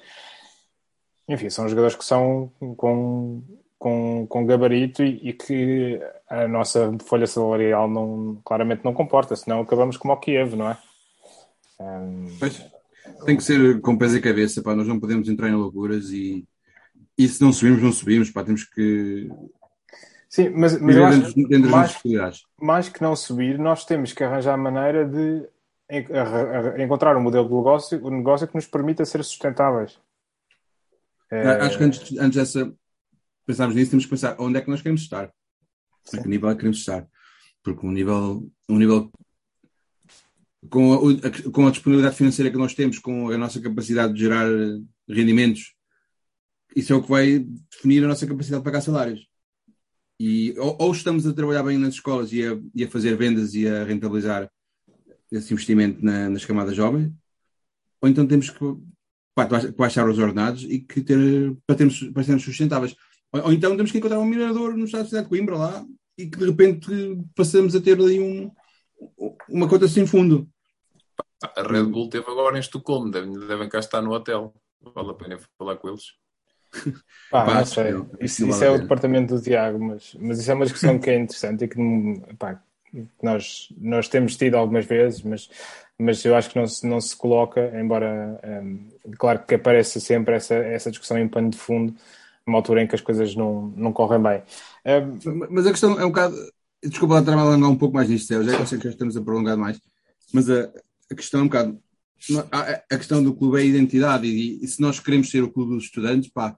[1.28, 3.42] Enfim, são jogadores que são com,
[3.78, 6.00] com, com gabarito e, e que
[6.30, 10.78] a nossa folha salarial não, claramente não comporta, senão acabamos como o Kiev, não é?
[11.80, 12.38] Um...
[12.40, 12.66] Pois,
[13.26, 16.46] tem que ser com pés e cabeça, pá, nós não podemos entrar em loucuras e,
[17.18, 19.30] e se não subimos, não subimos, pá, temos que
[20.32, 21.34] Sim, mas, mas eu acho
[21.70, 25.46] mais, mais que não subir, nós temos que arranjar a maneira de
[26.78, 30.00] encontrar um modelo de negócio, um negócio que nos permita ser sustentáveis.
[31.30, 31.42] É...
[31.62, 32.74] Acho que antes, antes dessa
[33.46, 35.32] pensarmos nisso, temos que pensar onde é que nós queremos estar.
[36.06, 36.20] Sim.
[36.20, 37.08] A que nível é que queremos estar.
[37.64, 39.12] Porque um nível, um nível
[40.70, 44.48] com a, com a disponibilidade financeira que nós temos, com a nossa capacidade de gerar
[45.08, 45.74] rendimentos,
[46.76, 47.40] isso é o que vai
[47.72, 49.28] definir a nossa capacidade de pagar salários.
[50.20, 53.54] E ou, ou estamos a trabalhar bem nas escolas e a, e a fazer vendas
[53.54, 54.50] e a rentabilizar
[55.32, 57.12] esse investimento na, nas camadas jovens,
[58.02, 58.60] ou então temos que
[59.36, 62.96] pá, baixar os ordenados e que ter, para, termos, para sermos sustentáveis.
[63.32, 65.86] Ou, ou, então temos que encontrar um minerador no estado de cidade de Coimbra lá
[66.18, 66.90] e que de repente
[67.36, 68.52] passamos a ter ali um,
[69.50, 70.50] uma conta sem fundo.
[71.42, 74.54] A Red Bull teve agora em Estocolmo, devem, devem cá estar no hotel.
[74.94, 76.04] Vale a pena falar com eles.
[77.30, 77.94] Pá, pá, não sei.
[78.20, 81.20] Isso, isso é o departamento do Tiago, mas, mas isso é uma discussão que é
[81.20, 81.78] interessante e que
[82.38, 82.64] pá,
[83.22, 85.50] nós, nós temos tido algumas vezes, mas,
[85.98, 88.88] mas eu acho que não se, não se coloca, embora, um,
[89.18, 91.96] claro que aparece sempre essa, essa discussão em pano de fundo,
[92.46, 94.44] numa altura em que as coisas não, não correm bem.
[94.86, 96.36] Um, mas a questão é um bocado.
[96.84, 99.22] Desculpa lá trabalhar um pouco mais nisto, Sérgio, já eu sei que já estamos a
[99.22, 99.80] prolongar mais,
[100.34, 100.72] mas a,
[101.12, 101.80] a questão é um bocado.
[102.52, 102.60] A,
[102.92, 105.74] a, questão do clube é a identidade, e, e, se nós queremos ser o clube
[105.74, 106.56] dos estudantes, pá,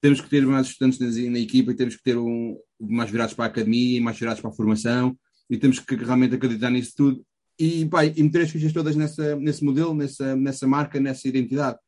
[0.00, 3.34] temos que ter mais estudantes na, na equipa e temos que ter um, mais virados
[3.34, 5.16] para a academia, mais virados para a formação
[5.48, 7.24] e temos que realmente acreditar nisso tudo
[7.58, 11.78] e, pá, e meter as fichas todas nessa, nesse modelo, nessa, nessa marca, nessa identidade.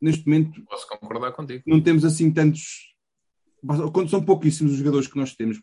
[0.00, 0.62] Neste momento.
[0.66, 1.62] Posso concordar contigo.
[1.66, 2.94] Não temos assim tantos.
[3.92, 5.60] Quando são pouquíssimos os jogadores que nós temos,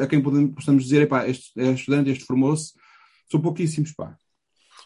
[0.00, 2.74] a quem podemos, possamos dizer, pá, este é estudante, este formou-se,
[3.30, 4.16] são pouquíssimos, pá.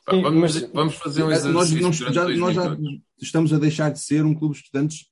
[0.04, 1.82] Pá, vamos, mas, vamos fazer um exercício.
[1.82, 2.76] Nós, não, já, nós já
[3.20, 5.11] estamos a deixar de ser um clube de estudantes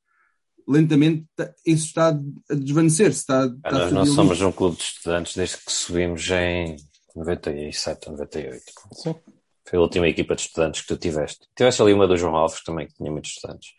[0.67, 1.27] lentamente
[1.67, 3.21] isso está a desvanecer-se.
[3.21, 6.77] Está, está nós não somos um clube de estudantes desde que subimos em
[7.15, 8.63] 97 98.
[8.93, 9.15] Sim.
[9.69, 11.47] Foi a última equipa de estudantes que tu tiveste.
[11.57, 13.71] Tiveste ali uma do João Alves também, que tinha muitos estudantes.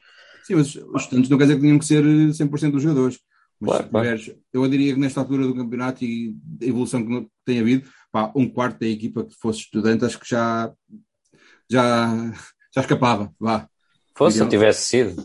[0.43, 3.19] Sim, mas os estudantes não quer dizer que tinham que ser 100% dos jogadores.
[3.59, 4.37] Mas claro, claro.
[4.51, 8.49] eu diria que nesta altura do campeonato e a evolução que tem havido, pá, um
[8.49, 10.73] quarto da equipa que fosse estudante, acho que já,
[11.69, 12.33] já,
[12.73, 13.31] já escapava.
[13.39, 13.69] Vá.
[14.15, 15.23] Fosse, se tivesse sido.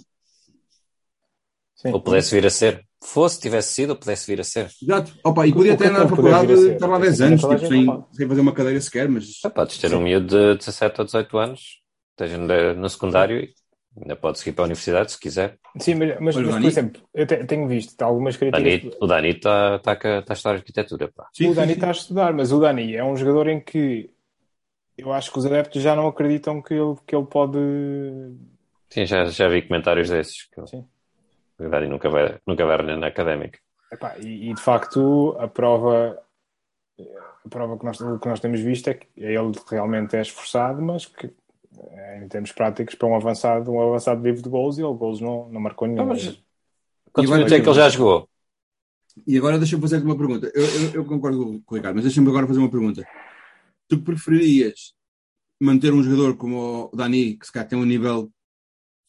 [1.87, 1.93] Sim.
[1.93, 2.85] Ou pudesse vir a ser.
[3.03, 4.69] Fosse, tivesse sido, ou pudesse vir a ser.
[4.83, 5.13] Exato.
[5.23, 8.53] Opa, e podia ter na faculdade, estar lá 10 anos, tipo, sem, sem fazer uma
[8.53, 9.41] cadeira sequer, mas...
[9.45, 9.97] Ah, podes ter Sim.
[9.97, 11.61] um miúdo de 17 ou 18 anos,
[12.11, 13.55] esteja no secundário e
[14.01, 15.59] ainda pode seguir para a universidade se quiser.
[15.79, 18.93] Sim, mas, mas, mas por exemplo, eu tenho visto algumas críticas...
[19.01, 21.29] o Dani está tá, tá a estudar arquitetura, pá.
[21.33, 24.11] Sim, o Dani está a estudar, mas o Dani é um jogador em que
[24.97, 27.59] eu acho que os adeptos já não acreditam que ele, que ele pode...
[28.89, 30.45] Sim, já, já vi comentários desses.
[30.45, 30.67] Que...
[30.67, 30.85] Sim.
[31.59, 33.59] O Dani nunca vai, nunca vai render na académica.
[33.93, 36.21] Epá, e, e, de facto a prova
[36.99, 41.07] a prova que nós, que nós temos visto é que ele realmente é esforçado, mas
[41.07, 41.33] que
[42.23, 45.49] em termos práticos para um avançado, um avançado livre de gols e ele gols não,
[45.51, 46.07] não marcou nenhum.
[46.07, 46.43] Mas,
[47.13, 48.29] quantos minutos é que ele já jogou?
[49.27, 50.51] E agora deixa-me fazer-te uma pergunta.
[50.55, 53.07] Eu, eu, eu, concordo com o Ricardo, mas deixa-me agora fazer uma pergunta.
[53.89, 54.95] Tu preferirias
[55.61, 58.31] manter um jogador como o Dani, que se calhar tem um nível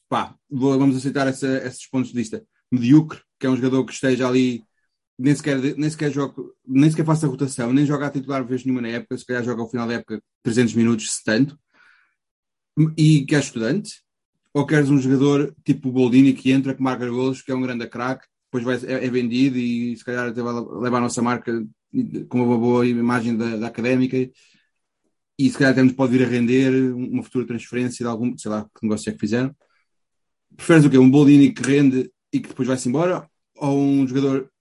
[0.10, 2.44] pá, vamos aceitar essa, esses pontos de vista.
[2.72, 4.64] Mediocre, que é um jogador que esteja ali,
[5.18, 8.82] nem sequer, nem sequer, joga, nem sequer faça rotação, nem joga a titular vez nenhuma
[8.82, 11.58] na época, se calhar joga ao final da época 300 minutos, se tanto,
[12.98, 14.02] e que é estudante,
[14.54, 17.62] ou queres um jogador tipo o Boldini que entra, que marca golos, que é um
[17.62, 21.22] grande craque, depois vai, é, é, vendido e se calhar até vai levar a nossa
[21.22, 21.52] marca
[22.30, 24.18] com uma boa imagem da, da académica
[25.38, 28.50] e se calhar até nos pode vir a render uma futura transferência de algum, sei
[28.50, 29.56] lá, que negócio é que fizeram.
[30.58, 30.98] Preferes o quê?
[30.98, 33.30] Um Boldini que rende e que depois vai-se embora?
[33.56, 34.52] Ou um jogador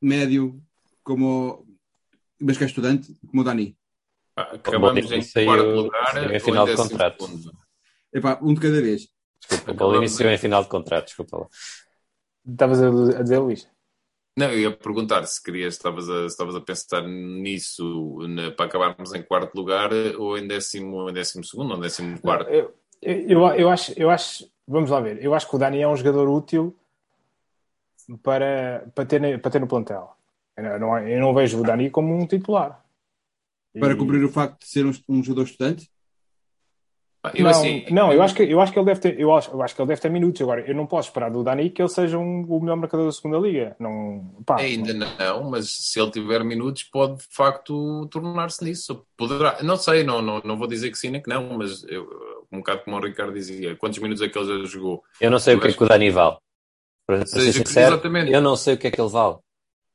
[0.00, 0.60] médio
[1.04, 1.64] como
[2.42, 3.76] mas que é estudante, como o Dani?
[4.36, 6.34] Ah, acabamos em quarto lugar.
[6.34, 7.28] Em final de contrato.
[8.12, 9.08] Epá, um de cada vez.
[9.40, 11.46] Desculpa, o Boldini saiu em final de contrato, desculpa lá.
[12.46, 13.68] Estavas a dizer, Luís?
[14.36, 19.12] Não, eu ia perguntar se querias, estavas a, estavas a pensar nisso na, para acabarmos
[19.12, 22.48] em quarto lugar ou em décimo, em décimo segundo ou em décimo quarto.
[22.48, 25.22] Eu, eu, eu, acho, eu acho vamos lá ver.
[25.22, 26.76] Eu acho que o Dani é um jogador útil
[28.22, 30.16] para, para, ter, para ter no plantel.
[30.56, 32.84] Eu não, eu não vejo o Dani como um titular.
[33.78, 33.96] Para e...
[33.96, 35.90] cobrir o facto de ser um, um jogador estudante?
[37.34, 39.48] Eu, não, assim, não eu, acho que, eu acho que ele deve ter eu acho,
[39.52, 41.80] eu acho que ele deve ter minutos agora eu não posso esperar do Dani que
[41.80, 46.00] ele seja um, o melhor marcador da segunda liga não, pá, ainda não, mas se
[46.00, 50.66] ele tiver minutos pode de facto tornar-se nisso poderá, não sei, não, não, não vou
[50.66, 52.10] dizer que sim nem que não, mas eu,
[52.52, 55.02] um bocado como o Ricardo dizia, quantos minutos é que ele já jogou?
[55.20, 56.36] Eu não sei o que é que o Dani vale.
[57.06, 58.32] Para ser Seja sincero, exatamente.
[58.32, 59.36] eu não sei o que é que ele vale.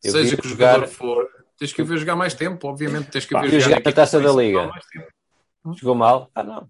[0.03, 0.87] Eu Seja que o jogar...
[0.87, 1.27] for,
[1.57, 3.09] tens que o ver jogar mais tempo, obviamente.
[3.09, 4.69] Tens que o ver jogar, jogar na taça da liga.
[5.75, 6.29] Jogou mal?
[6.33, 6.69] Ah, não.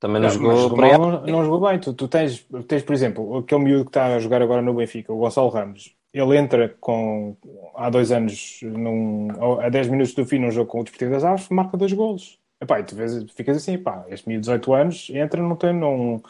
[0.00, 1.78] Também não, não jogou, jogou mal, não, não, jogou bem.
[1.78, 5.12] Tu, tu tens, tens, por exemplo, aquele miúdo que está a jogar agora no Benfica,
[5.12, 5.94] o Gonçalo Ramos.
[6.12, 7.36] Ele entra com,
[7.74, 9.28] há dois anos, num,
[9.60, 12.38] a 10 minutos do fim, num jogo com o Desportivo das Aves, marca dois golos.
[12.60, 15.72] Epá, e tu vês, ficas assim, pá, este miúdo de 18 anos entra, não, tem,
[15.72, 16.20] não,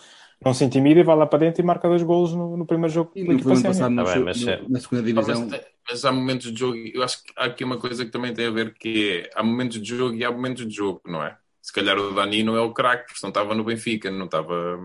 [0.44, 2.92] não se intimida e vai lá para dentro e marca dois golos no, no primeiro
[2.92, 3.12] jogo.
[3.16, 5.48] E no ano passado no, tá bem, mas, no, na segunda divisão.
[5.48, 5.60] Mas,
[5.90, 8.46] mas, há momentos de jogo, eu acho que há aqui uma coisa que também tem
[8.46, 11.36] a ver que é, há momentos de jogo e há momentos de jogo, não é?
[11.62, 14.78] Se calhar o Dani não é o craque, porque não estava no Benfica, não estava.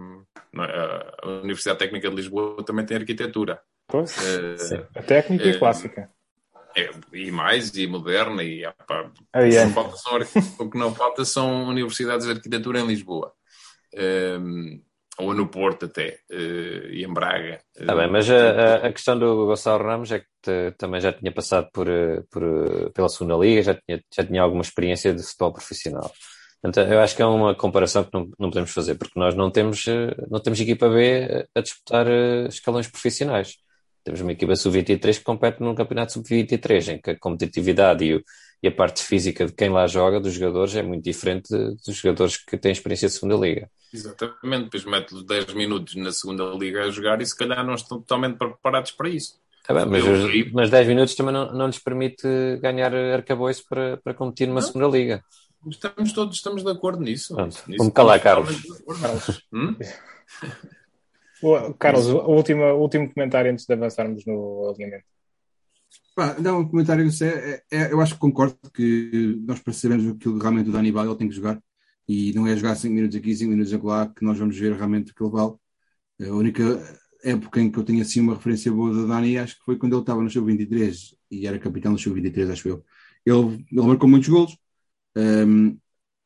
[0.52, 1.14] Não é?
[1.22, 3.62] A Universidade Técnica de Lisboa também tem arquitetura.
[3.88, 4.18] Pois,
[4.72, 6.10] é, a técnica é, e clássica.
[6.76, 9.72] É, e mais, e moderna, e opa, ah, yeah.
[10.60, 13.32] o que não falta são universidades de arquitetura em Lisboa.
[13.96, 14.82] Um,
[15.18, 17.60] ou no Porto até, uh, e em Braga.
[17.86, 21.32] Tá bem, mas a, a, questão do Gonçalo Ramos é que te, também já tinha
[21.32, 25.22] passado por, eh, por, eh, pela segunda liga, já tinha, já tinha alguma experiência de
[25.22, 26.12] futebol profissional.
[26.62, 29.52] Portanto, eu acho que é uma comparação que não, não podemos fazer, porque nós não
[29.52, 29.86] temos,
[30.30, 32.08] não temos equipa B a disputar
[32.48, 33.58] escalões profissionais.
[34.04, 38.24] Temos uma equipa sub-23 que compete num campeonato sub-23, em que a competitividade e, o,
[38.62, 42.38] e, a parte física de quem lá joga, dos jogadores, é muito diferente dos jogadores
[42.38, 43.70] que têm experiência de segunda liga.
[43.94, 48.00] Exatamente, depois mete 10 minutos na segunda liga a jogar e se calhar não estão
[48.00, 49.40] totalmente preparados para isso.
[49.66, 52.28] Tá bem, mas, os- mas 10 minutos também não, não lhes permite
[52.62, 54.68] ganhar arcabouço para, para competir numa Não.
[54.68, 55.24] segunda liga.
[55.70, 57.34] Estamos todos estamos de acordo nisso.
[57.36, 58.62] Pronto, Nisso vou-me calar, estamos Carlos.
[58.62, 59.44] totalmente de acordo.
[59.54, 59.76] Hum?
[61.44, 65.06] O- Carlos, o último, o último comentário antes de avançarmos no alinhamento.
[66.16, 70.42] Pá, não, um comentário é, é- eu acho que concordo que nós percebemos aquilo que
[70.42, 71.60] realmente o Dani vale, ele tem que jogar
[72.08, 75.12] e não é jogar 5 minutos aqui, 5 minutos acolá que nós vamos ver realmente
[75.12, 75.54] o que ele vale.
[76.22, 76.64] A única
[77.24, 79.94] época em que eu tenho assim uma referência boa do Dani acho que foi quando
[79.94, 82.86] ele estava no seu 23 e era capitão do seu 23, acho eu.
[83.26, 84.58] Ele, ele marcou muitos golos.
[85.16, 85.78] Hum,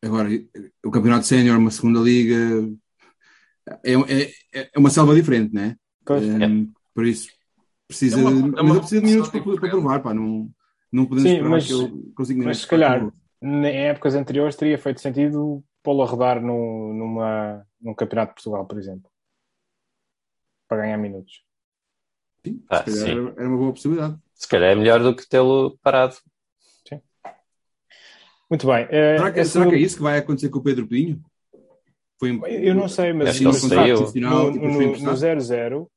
[0.03, 0.29] agora,
[0.85, 2.35] o campeonato sénior, uma segunda liga,
[3.83, 4.21] é,
[4.53, 5.75] é, é uma selva diferente, não é?
[6.05, 6.23] Pois.
[6.23, 7.29] Hum, Por isso,
[7.87, 10.49] precisa, É uma- é mas uma ele precisa de minutos para, para provar, pá, não,
[10.91, 13.11] não podemos Sim, esperar mas- que ele consiga Mas se calhar,
[13.41, 18.65] em épocas anteriores, teria feito sentido pô-lo a rodar no, numa, num campeonato de Portugal,
[18.65, 19.09] por exemplo.
[20.67, 21.43] Para ganhar minutos.
[22.45, 23.11] Sim, Ah, se calhar sim.
[23.11, 24.17] era, uma boa possibilidade.
[24.33, 26.15] Se calhar é melhor do que tê-lo parado.
[28.49, 28.87] Muito bem.
[28.89, 31.21] eh, Será que, será que é isso que vai acontecer com o Pedro Pinho?
[32.19, 33.69] Foi, Eu não sei, mas Acho que ele saiu.
[33.77, 35.17] facto, Profissional, no, no, foi no emprestado?
[35.17, 35.87] 0-0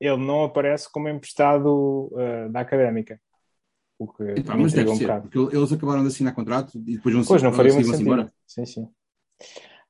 [0.00, 3.18] ele não aparece como emprestado eh, da académica.
[3.98, 4.24] O que
[4.56, 5.28] mas deve um ser, bocado.
[5.30, 8.12] porque eles acabaram de assinar contrato e depois vão Pois, não faria muito vão-se sentido.
[8.12, 8.32] embora.
[8.46, 8.88] Sim, sim.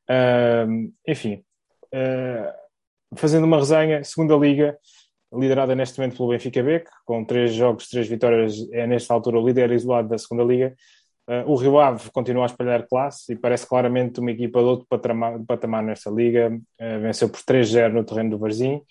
[0.08, 1.42] Ahm, enfim,
[1.92, 2.54] ah,
[3.16, 4.76] fazendo uma resenha, segunda liga,
[5.32, 9.40] liderada neste momento pelo Benfica B, que com três jogos, três vitórias, é nesta altura
[9.40, 10.76] o líder isolado da segunda liga.
[11.26, 14.86] Ah, o Rio Ave continua a espalhar classe e parece claramente uma equipa de outro
[14.88, 16.58] patamar, patamar nesta liga.
[16.80, 18.82] Ah, venceu por 3-0 no terreno do Varzim.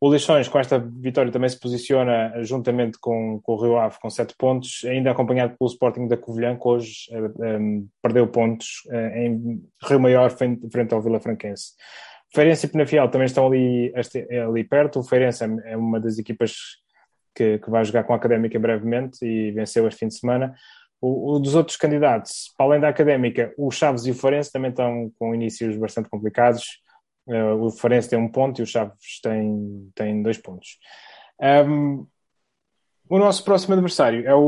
[0.00, 4.10] O Leixões, com esta vitória, também se posiciona juntamente com, com o Rio Ave com
[4.10, 9.26] 7 pontos, ainda acompanhado pelo Sporting da Covilhã, que hoje eh, em, perdeu pontos eh,
[9.26, 11.74] em Rio Maior frente, ao Vila Franquense.
[12.34, 13.92] Feirense e Penafiel também estão ali,
[14.44, 14.98] ali perto.
[14.98, 16.52] O Feirense é uma das equipas
[17.32, 20.52] que, que vai jogar com a Académica brevemente e venceu este fim de semana.
[21.04, 24.70] O, o dos outros candidatos, para além da Académica, o Chaves e o Feirense também
[24.70, 26.80] estão com inícios bastante complicados.
[27.26, 30.78] Uh, o Farense tem um ponto e o Chaves tem, tem dois pontos.
[31.40, 32.06] Um,
[33.08, 34.38] o nosso próximo adversário é o,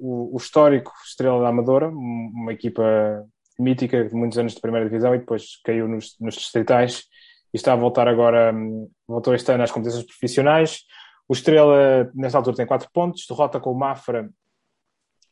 [0.00, 3.26] o, o histórico Estrela da Amadora, um- uma equipa
[3.58, 7.04] mítica de muitos anos de primeira divisão e depois caiu nos, nos distritais
[7.52, 10.80] e está a voltar agora, hum, voltou este ano às competições profissionais.
[11.28, 14.28] O Estrela, nesta altura, tem quatro pontos, derrota com o Mafra,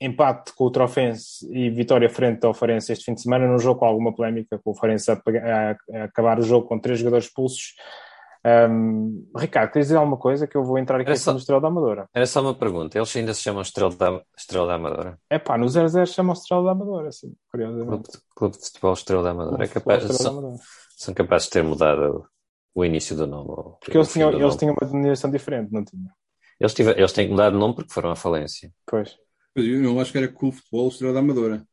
[0.05, 3.80] empate com o Trofense e vitória frente ao Farense este fim de semana, num jogo
[3.80, 7.26] com alguma polémica, com o Farense a, a- a acabar o jogo com três jogadores
[7.26, 7.74] expulsos.
[8.44, 11.38] Um, Ricardo, queres dizer alguma coisa que eu vou entrar aqui Era em só- do
[11.38, 12.09] Estrela da Amadora?
[12.12, 12.98] Era só uma pergunta.
[12.98, 15.18] Eles ainda se chamam Estrela da, Estrela da Amadora?
[15.30, 18.11] É pá, no 0-0 chamam Estrela da Amadora, assim, Clube, curiosamente.
[18.11, 19.62] de- Clube de Futebol Estrela da Amadora.
[19.62, 20.62] É Futebol capaz, Estrela da são, Amadora.
[20.96, 22.26] são capazes de ter mudado
[22.74, 23.76] o início do nome.
[23.80, 24.57] Porque eles tinham, eles nome.
[24.59, 26.07] tinham uma denominação diferente, não tinham?
[26.59, 28.72] Eles, tiver- eles têm que mudar de nome porque foram à falência.
[28.86, 29.16] Pois.
[29.55, 31.66] Mas eu não acho que era Cool Futebol Estrela da Amadora.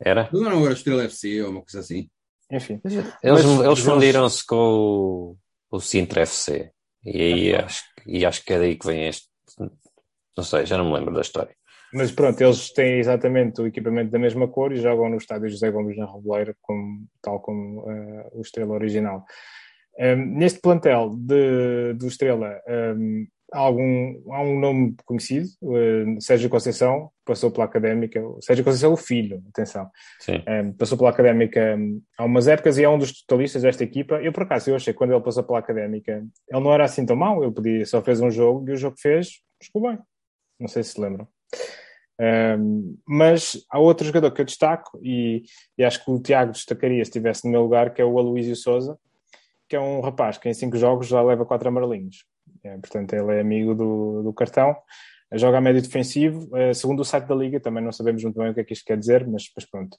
[0.00, 0.28] Era?
[0.32, 2.08] Mas não era Estrela FC ou uma coisa assim.
[2.50, 2.80] Enfim.
[2.84, 5.36] Eles, Mas- eles fundiram-se com o,
[5.70, 6.70] o Sintra FC.
[7.04, 9.28] E aí acho, e acho que é daí que vem este.
[10.36, 11.54] Não sei, já não me lembro da história.
[11.92, 15.70] Mas pronto, eles têm exatamente o equipamento da mesma cor e jogam no estádio José
[15.70, 19.24] Gomes na Reboleira, como, tal como eh, o Estrela original.
[19.98, 26.50] Um, neste plantel de, do Estrela um, há, algum, há um nome conhecido, uh, Sérgio
[26.50, 29.90] Conceição, passou pela Académica, Sérgio Conceição o filho, atenção,
[30.28, 34.16] um, passou pela Académica um, há umas épocas e é um dos totalistas desta equipa.
[34.16, 37.06] Eu, por acaso, eu achei que quando ele passou pela Académica, ele não era assim
[37.06, 39.98] tão mau, ele podia, só fez um jogo e o jogo que fez, ficou bem.
[40.60, 41.26] Não sei se se lembram.
[42.18, 45.42] Um, mas há outro jogador que eu destaco e,
[45.76, 48.56] e acho que o Tiago destacaria se estivesse no meu lugar, que é o Aloísio
[48.56, 48.98] Souza,
[49.68, 52.24] que é um rapaz que em cinco jogos já leva quatro amarelinhos.
[52.66, 54.76] É, portanto, ele é amigo do, do cartão,
[55.32, 58.50] joga a médio defensivo, eh, segundo o site da Liga, também não sabemos muito bem
[58.50, 59.96] o que é que isto quer dizer, mas, mas pronto.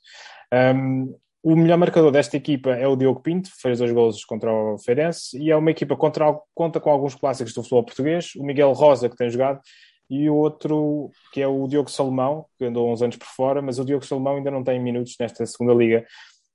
[0.53, 4.78] Um, o melhor marcador desta equipa é o Diogo Pinto, fez dois golos contra o
[4.80, 8.74] Feirense, e é uma equipa contra, conta com alguns clássicos do futebol português, o Miguel
[8.74, 9.61] Rosa, que tem jogado,
[10.09, 13.78] e o outro, que é o Diogo Salomão, que andou uns anos por fora, mas
[13.78, 16.05] o Diogo Salomão ainda não tem minutos nesta segunda liga,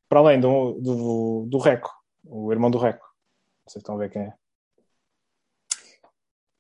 [0.09, 1.91] para além do, do, do Reco,
[2.25, 3.07] o irmão do Reco.
[3.67, 4.42] Vocês estão a ver quem é.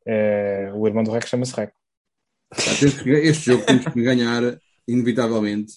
[0.06, 1.70] É, o irmão do Reco chama-se que-
[3.10, 4.42] Este jogo temos que ganhar,
[4.86, 5.74] inevitavelmente.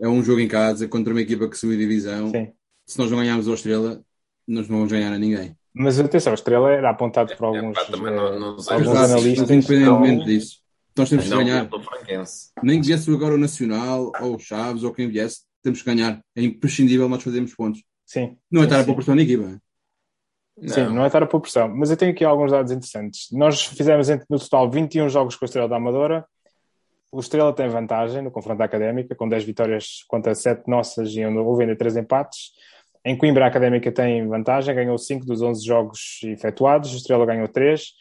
[0.00, 2.30] É um jogo em casa contra uma equipa que subiu divisão.
[2.30, 2.52] Sim.
[2.86, 4.02] Se nós não ganharmos a Estrela,
[4.46, 5.56] nós não vamos ganhar a ninguém.
[5.72, 9.40] Mas atenção, a estrela era apontado por alguns, pá, também não- não eh, alguns analistas.
[9.40, 10.58] mas independentemente não- disso,
[10.96, 11.68] nós temos que ganhar.
[12.62, 16.20] Nem que viesse agora o Nacional, ou o Chaves, ou quem viesse, temos que ganhar.
[16.36, 17.82] É imprescindível nós fazermos pontos.
[18.06, 18.36] Sim.
[18.48, 18.94] Não é estar a sim.
[18.94, 19.60] pressão na equipa.
[20.66, 21.68] Sim, não é estar a pôr pressão.
[21.68, 23.28] Mas eu tenho aqui alguns dados interessantes.
[23.32, 26.24] Nós fizemos no total 21 jogos com a Estrela da Amadora.
[27.10, 31.64] O Estrela tem vantagem no confronto académica, com 10 vitórias contra 7 nossas e houve
[31.64, 32.52] ainda 3 empates.
[33.04, 37.46] Em Coimbra, a Académica tem vantagem, ganhou 5 dos 11 jogos efetuados, o Estrela ganhou
[37.46, 37.92] 3.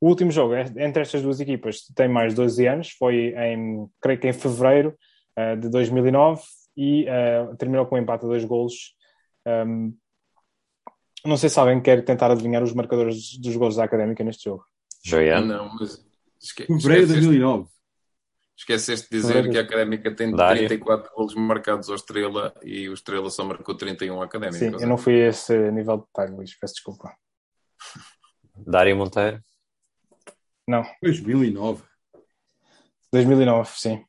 [0.00, 4.28] O último jogo entre estas duas equipas tem mais 12 anos, foi em, creio que
[4.28, 4.94] em fevereiro
[5.38, 6.42] uh, de 2009
[6.76, 8.94] e uh, terminou com um empate a dois golos.
[9.46, 9.94] Um,
[11.24, 14.64] não sei se alguém quer tentar adivinhar os marcadores dos golos da Académica neste jogo.
[15.04, 15.46] Joiano?
[15.46, 16.04] Não, mas...
[16.40, 16.66] Esque...
[16.66, 17.68] Fevereiro de 2009.
[18.56, 20.66] Esqueceste de dizer que a Académica tem Dário.
[20.66, 24.58] 34 golos marcados ao Estrela e o Estrela só marcou 31 à Académica.
[24.58, 27.12] Sim, eu não fui a esse nível de detalhe, Luís, peço desculpa.
[28.66, 29.40] Dário Monteiro?
[30.66, 30.82] Não.
[31.00, 31.82] 2009.
[33.12, 34.04] 2009, sim.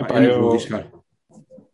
[0.00, 0.58] Ah, Epá, eu, eu vou.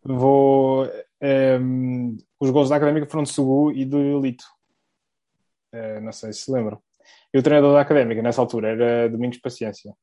[0.05, 0.91] Vou.
[1.23, 4.45] Um, ehm, os gols da Académica foram de Sugu e do Lito.
[5.73, 6.83] Uh, não sei se se lembram.
[7.33, 9.95] E o treinador da Académica, nessa altura, era Domingos Paciência.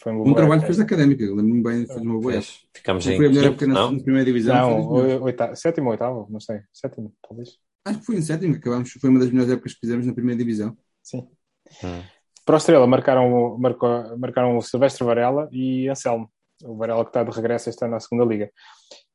[0.00, 2.52] Foi um bom trabalho que fez da Académica, lembro-me bem, fez uma boa época.
[2.74, 4.54] Ficamos não em foi a melhor época na, na primeira divisão.
[4.54, 5.54] Não, oita...
[5.54, 6.60] sétimo ou oitavo, não sei.
[6.72, 7.58] Sétimo, talvez.
[7.84, 10.38] Acho que foi em sétimo, acabamos, foi uma das melhores épocas que fizemos na primeira
[10.38, 10.76] divisão.
[11.02, 11.28] Sim.
[11.84, 12.02] Hum.
[12.44, 16.30] Para o Estrela marcaram, marcou, marcaram o Silvestre Varela e Anselmo.
[16.62, 18.50] O Varela que está de regresso este ano na segunda liga.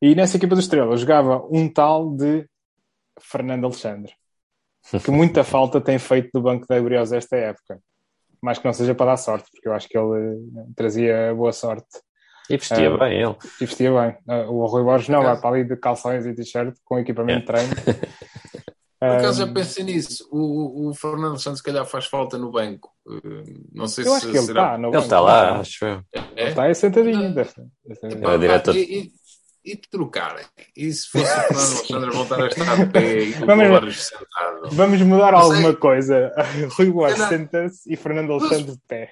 [0.02, 2.48] E nessa equipa do Estrela jogava um tal de
[3.20, 4.14] Fernando Alexandre,
[5.04, 7.80] que muita falta tem feito no banco da Briosa esta época
[8.42, 11.52] mais que não seja para dar sorte, porque eu acho que ele eh, trazia boa
[11.52, 11.88] sorte.
[12.50, 13.36] E vestia uh, bem ele.
[13.60, 14.16] E vestia bem.
[14.28, 17.46] Uh, o Rui Borges não, vai para ali de calções e t-shirt com equipamento de
[17.46, 17.74] treino.
[19.00, 20.28] Por acaso já pensei nisso.
[20.32, 22.90] O, o Fernando Santos, se calhar, faz falta no banco.
[23.74, 24.64] não sei eu se acho que ele será...
[24.64, 24.78] está.
[24.78, 26.04] No ele está lá, acho eu.
[26.14, 26.24] É?
[26.36, 27.34] Ele está aí sentadinho.
[27.34, 27.52] Deve,
[27.86, 28.26] deve.
[28.26, 28.76] É, diretor...
[28.76, 29.12] e,
[29.68, 30.46] e trocarem.
[30.76, 34.70] E se fosse o Fernando Alexandre voltar a estar de pé e o Borges sentado?
[34.72, 36.32] Vamos mudar alguma coisa.
[36.78, 39.12] Rui Borges senta-se e Fernando Alexandre de pé.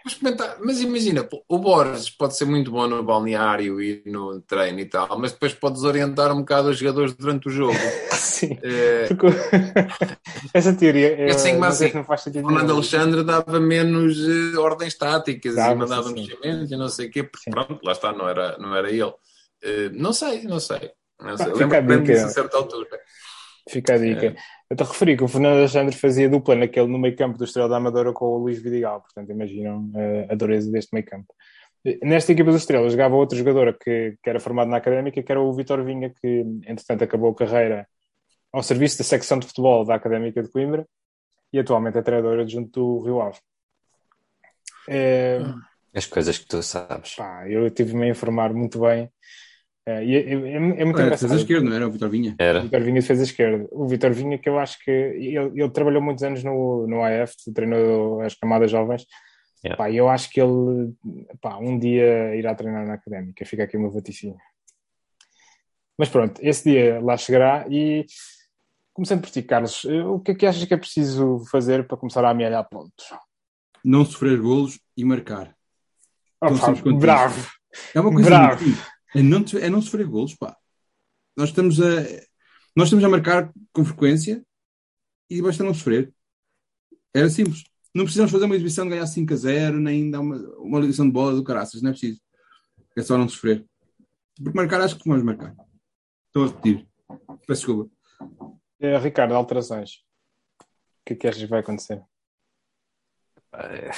[0.63, 5.19] Mas imagina, o Borges pode ser muito bom no balneário e no treino e tal,
[5.19, 7.77] mas depois pode desorientar um bocado os jogadores durante o jogo.
[8.13, 8.57] Sim.
[8.63, 9.07] É...
[9.07, 9.27] Porque...
[10.53, 12.47] Essa teoria é assim, mas assim, não faz sentido.
[12.47, 17.11] Fernando Alexandre dava menos uh, ordens táticas dava, e mandava mexamentos e não sei o
[17.11, 17.51] quê, porque sim.
[17.51, 19.13] pronto, lá está, não era, não era ele.
[19.65, 20.91] Eh, não sei, não sei.
[21.19, 21.53] Não sei.
[21.53, 22.87] Lembro-me disso a certa altura.
[23.67, 24.27] Fica a dica.
[24.27, 24.35] É.
[24.69, 27.67] Eu te referi que o Fernando Alexandre fazia dupla naquele no meio campo do Estrela
[27.67, 31.33] da Amadora com o Luís Vidigal, portanto imaginam uh, a dureza deste meio campo.
[32.03, 35.41] Nesta equipa do Estrela jogava outro jogador que, que era formado na Académica, que era
[35.41, 37.87] o Vitor Vinha, que entretanto acabou a carreira
[38.51, 40.87] ao serviço da secção de futebol da Académica de Coimbra
[41.53, 43.37] e atualmente é treinador adjunto do Rio Ave.
[44.89, 45.41] É...
[45.93, 47.15] As coisas que tu sabes.
[47.15, 49.09] Pá, eu tive-me a informar muito bem
[49.87, 51.35] é, é, é, é muito era engraçado.
[51.35, 52.35] esquerda, não era o Vitor Vinha?
[52.39, 52.59] Era.
[52.59, 53.67] O Vitor Vinha fez a esquerda.
[53.71, 57.35] O Vitor Vinha, que eu acho que ele, ele, trabalhou muitos anos no, no AF,
[57.53, 59.05] treinou as camadas jovens.
[59.63, 59.77] Yeah.
[59.77, 60.91] Pá, eu acho que ele
[61.39, 63.45] pá, um dia irá treinar na académica.
[63.45, 64.37] Fica aqui o meu vaticínio.
[65.97, 68.05] Mas pronto, esse dia lá chegará e
[68.91, 71.97] começando por ti, Carlos, eh, o que é que achas que é preciso fazer para
[71.97, 73.05] começar a amealhar pontos?
[73.83, 75.55] Não sofrer golos e marcar.
[76.41, 77.47] Oh, pá, bravo!
[77.93, 78.63] É uma coisa bravo.
[78.63, 80.57] Muito é não, é não sofrer golos, pá.
[81.37, 82.03] Nós estamos a,
[82.75, 84.45] nós estamos a marcar com frequência
[85.29, 86.13] e basta não sofrer.
[87.13, 87.63] Era simples.
[87.93, 91.05] Não precisamos fazer uma exibição de ganhar 5 a 0, nem dar uma, uma ligação
[91.05, 92.19] de bola do caraças, não é preciso.
[92.93, 93.65] É só não sofrer.
[94.35, 95.55] Porque marcar, acho que vamos marcar.
[96.27, 96.85] Estou a repetir.
[97.47, 97.91] Peço desculpa.
[98.81, 100.03] É, Ricardo, alterações.
[100.59, 102.03] O que é que achas que vai acontecer?
[103.53, 103.91] É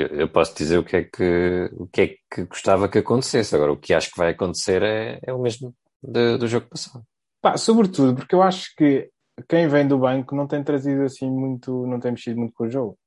[0.00, 3.54] eu, eu, posso dizer o que, é que, o que é que gostava que acontecesse.
[3.54, 7.04] Agora, o que acho que vai acontecer é, é o mesmo de, do jogo passado.
[7.40, 9.10] Pá, sobretudo porque eu acho que
[9.48, 12.70] quem vem do banco não tem trazido assim muito, não tem mexido muito com o
[12.70, 12.98] jogo.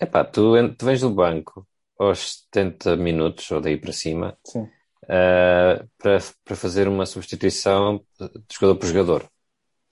[0.00, 1.66] É pá, tu, tu vens do banco
[1.98, 8.76] aos 70 minutos ou daí para cima uh, para, para fazer uma substituição de jogador
[8.76, 9.30] por jogador.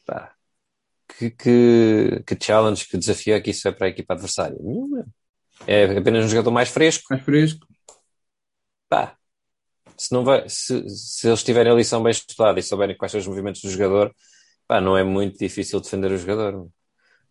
[0.07, 0.35] Pá,
[1.19, 4.57] que, que, que challenge, que desafio é que isso é para a equipa adversária?
[4.61, 5.07] Nenhuma.
[5.67, 7.05] É apenas um jogador mais fresco.
[7.11, 7.67] Mais fresco.
[8.89, 9.17] Pá,
[9.97, 13.21] se, não vai, se, se eles tiverem a lição bem estudada e souberem quais são
[13.21, 14.15] os movimentos do jogador,
[14.67, 16.69] pá, não é muito difícil defender o jogador.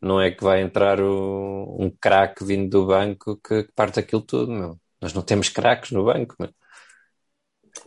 [0.02, 4.22] Não é que vai entrar o, um craque vindo do banco que, que parte aquilo
[4.22, 4.80] tudo, meu.
[5.02, 6.54] Nós não temos craques no banco, meu.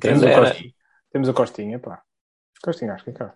[0.01, 0.74] Temos, o Costinha,
[1.11, 2.03] temos o Costinha, pá.
[2.62, 3.32] Costinha, acho que é caro.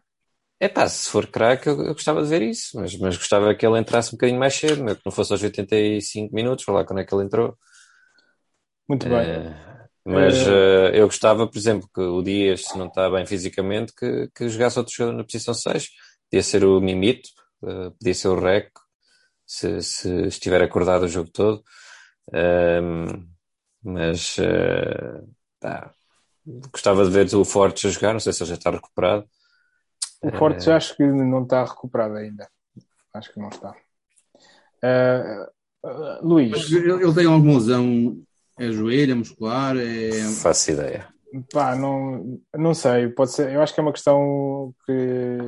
[0.58, 3.66] É pá, se for craque, eu, eu, gostava de ver isso, mas, mas gostava que
[3.66, 7.00] ele entrasse um bocadinho mais cedo, que não fosse aos 85 minutos, vou lá quando
[7.00, 7.56] é que ele entrou.
[8.88, 9.18] Muito bem.
[9.18, 10.98] É, mas é...
[10.98, 14.78] eu gostava, por exemplo, que o Dias, se não está bem fisicamente, que, que jogasse
[14.78, 15.88] outro jogador na posição 6,
[16.30, 17.28] podia ser o Mimito,
[17.98, 18.80] podia ser o Reco,
[19.44, 21.62] se, se estiver acordado o jogo todo.
[22.32, 23.28] Um,
[23.82, 25.28] mas uh,
[25.60, 25.92] tá.
[26.72, 29.28] gostava de ver o Fortes a jogar, não sei se ele já está recuperado.
[30.26, 32.48] O Fortes uh, acho que não está recuperado ainda.
[33.14, 33.76] Acho que não está.
[34.82, 36.72] Uh, Luís.
[36.72, 38.20] Ele, ele, tem alguma lesão?
[38.58, 39.76] É joelho, é muscular?
[39.76, 40.10] É...
[40.42, 41.08] Faço ideia.
[41.52, 43.08] Pá, não, não sei.
[43.08, 45.38] Pode ser, eu acho que é uma questão que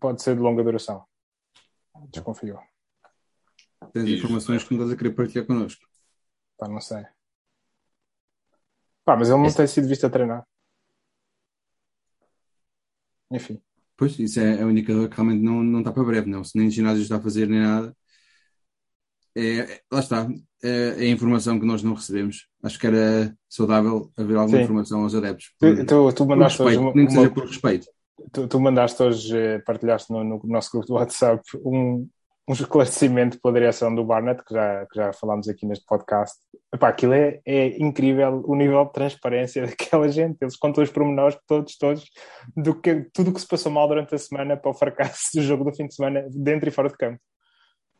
[0.00, 1.04] pode ser de longa duração.
[2.10, 2.58] Desconfio.
[3.92, 5.86] Tens informações que não estás a querer partilhar connosco?
[6.58, 7.04] Pá, não sei.
[9.04, 10.44] Pá, mas ele não tem sido visto a treinar.
[13.30, 13.62] Enfim.
[13.96, 16.42] Pois, isso é, é um indicador que realmente não, não está para breve, não.
[16.42, 17.94] Se nem ginásio está a fazer nem nada.
[19.36, 20.28] É, lá está.
[20.62, 22.48] É, é, informação que nós não recebemos.
[22.62, 24.64] Acho que era saudável haver alguma Sim.
[24.64, 25.52] informação aos adeptos.
[25.58, 27.86] Por, tu, tu, tu mandaste respeito, hoje nem que seja por respeito.
[28.32, 32.08] Tu, tu mandaste hoje, eh, partilhaste no, no, nosso grupo do WhatsApp um,
[32.46, 36.36] um esclarecimento pela direção do Barnett, que já, que já falámos aqui neste podcast.
[36.72, 40.36] Epá, aquilo é, é incrível o nível de transparência daquela gente.
[40.42, 42.04] Eles contam os pormenores todos, todos,
[42.54, 45.42] do que, tudo o que se passou mal durante a semana para o fracasso do
[45.42, 47.20] jogo do fim de semana, dentro e fora de campo.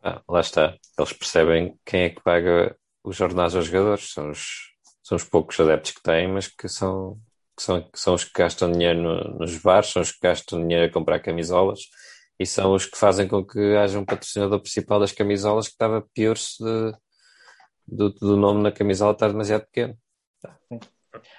[0.03, 0.77] Ah, lá está.
[0.99, 4.13] Eles percebem quem é que paga os jornais aos jogadores.
[4.13, 7.19] São os, são os poucos adeptos que têm, mas que são,
[7.57, 10.61] que são, que são os que gastam dinheiro no, nos bares, são os que gastam
[10.61, 11.81] dinheiro a comprar camisolas
[12.39, 16.07] e são os que fazem com que haja um patrocinador principal das camisolas que estava
[16.13, 16.63] pior-se
[17.87, 19.97] do, do nome na camisola estar demasiado pequeno.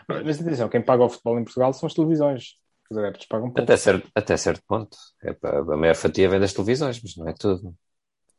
[0.07, 2.55] Mas atenção, quem paga o futebol em Portugal são as televisões.
[2.89, 3.61] Os adeptos pagam pouco.
[3.61, 4.95] Até certo, até certo ponto.
[5.23, 7.75] É, a maior fatia vem das televisões, mas não é tudo.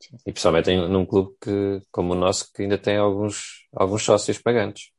[0.01, 0.17] Sim.
[0.27, 4.39] E principalmente em, num clube que, como o nosso que ainda tem alguns, alguns sócios
[4.39, 4.93] pagantes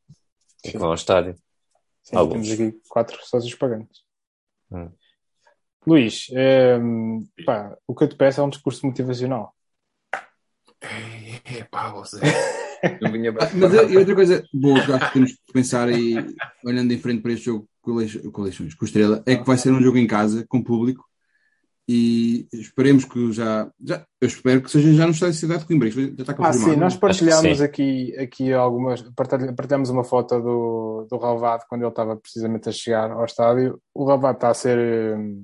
[0.64, 0.72] Sim.
[0.72, 1.36] que vão ao estádio.
[2.04, 2.48] Sim, alguns.
[2.48, 4.02] temos aqui quatro sócios pagantes.
[4.72, 4.92] Hum.
[5.86, 6.28] Luís,
[6.82, 9.54] um, pá, o que eu te peço é um discurso motivacional.
[10.82, 12.20] É, pá, você.
[13.56, 16.16] Mas e outra coisa boa que acho que temos que pensar e
[16.64, 18.00] olhando em frente para este jogo com
[18.42, 21.06] eleições, com Estrela, é que vai ser um jogo em casa, com público,
[21.90, 25.68] e esperemos que já, já eu espero que seja já no estádio de Cidade de
[25.68, 25.90] Coimbra.
[25.90, 26.48] Já está confirmado.
[26.48, 29.02] Ah, sim, nós partilhámos aqui, aqui algumas,
[29.56, 33.82] partilhamos uma foto do, do Ralvado quando ele estava precisamente a chegar ao estádio.
[33.94, 34.78] O Ralvado está a ser
[35.18, 35.42] hum,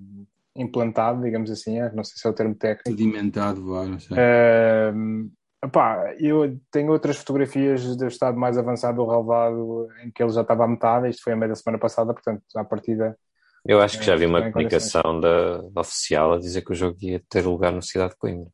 [0.56, 2.90] implantado, digamos assim, é, não sei se é o termo técnico.
[2.90, 4.18] Sedimentado, vá, não sei.
[4.18, 5.32] Uh,
[5.64, 10.42] epá, eu tenho outras fotografias do estado mais avançado do Ralvado em que ele já
[10.42, 13.18] estava à metade, isto foi a meia da semana passada, portanto, à partida
[13.66, 16.98] eu acho que já vi uma comunicação da, da, oficial a dizer que o jogo
[17.02, 18.52] ia ter lugar no Cidade de Coimbra.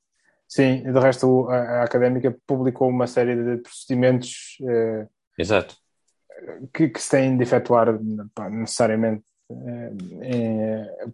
[0.48, 5.76] Sim, de resto a, a Académica publicou uma série de procedimentos eh, Exato.
[6.74, 8.00] Que, que, se têm de efetuar
[8.34, 9.39] pá, necessariamente eh,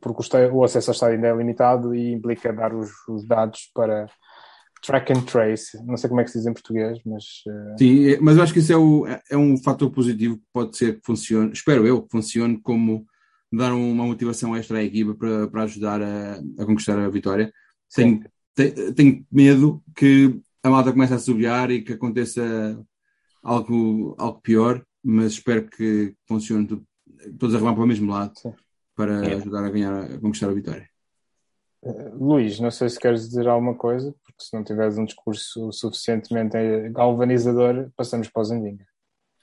[0.02, 4.08] porque o, acesso ao estádio ainda é limitado e implica dar os, os, dados para
[4.86, 5.84] track and trace.
[5.86, 7.24] Não sei como é que se diz em português, mas.
[7.48, 7.76] Eh...
[7.80, 10.78] Sim, é, mas eu acho que isso é, o, é um fator positivo que pode
[10.78, 13.06] ser que funcione, espero eu, que funcione como
[13.52, 17.52] dar uma motivação extra à equipa para, para ajudar a, a conquistar a vitória.
[17.94, 18.22] Tenho,
[18.96, 22.44] tenho medo que a malta comece a subir e que aconteça
[23.42, 26.86] algo, algo pior, mas espero que funcione tudo,
[27.39, 28.53] todos a remar para o mesmo lado Sim.
[28.95, 29.36] para é.
[29.36, 30.89] ajudar a ganhar, a conquistar a vitória.
[31.82, 35.72] Uh, Luís, não sei se queres dizer alguma coisa, porque se não tiveres um discurso
[35.72, 36.57] suficientemente
[36.89, 38.86] galvanizador, passamos para o Zendinga.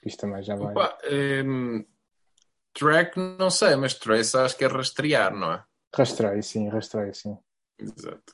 [0.05, 0.71] Isto também já vai.
[0.71, 0.97] Opa,
[1.45, 1.85] um,
[2.73, 5.63] Track, não sei, mas trace acho que é rastrear, não é?
[5.95, 7.37] Rastreio, sim, rastreio, sim.
[7.77, 8.33] Exato.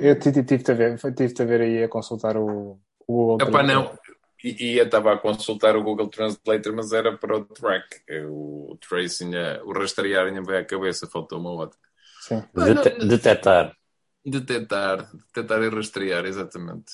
[0.00, 3.98] Eu tive-te a, ver, tive a ver aí a consultar o, o Google Epá, não.
[4.42, 8.00] E eu estava a consultar o Google Translator, mas era para o track.
[8.28, 9.32] O tracing,
[9.64, 11.78] o rastrear ainda veio à cabeça, faltou uma outra.
[12.20, 12.42] Sim.
[12.54, 13.76] Det detetar.
[14.24, 15.10] Detetar.
[15.34, 16.92] Detetar e rastrear, exatamente.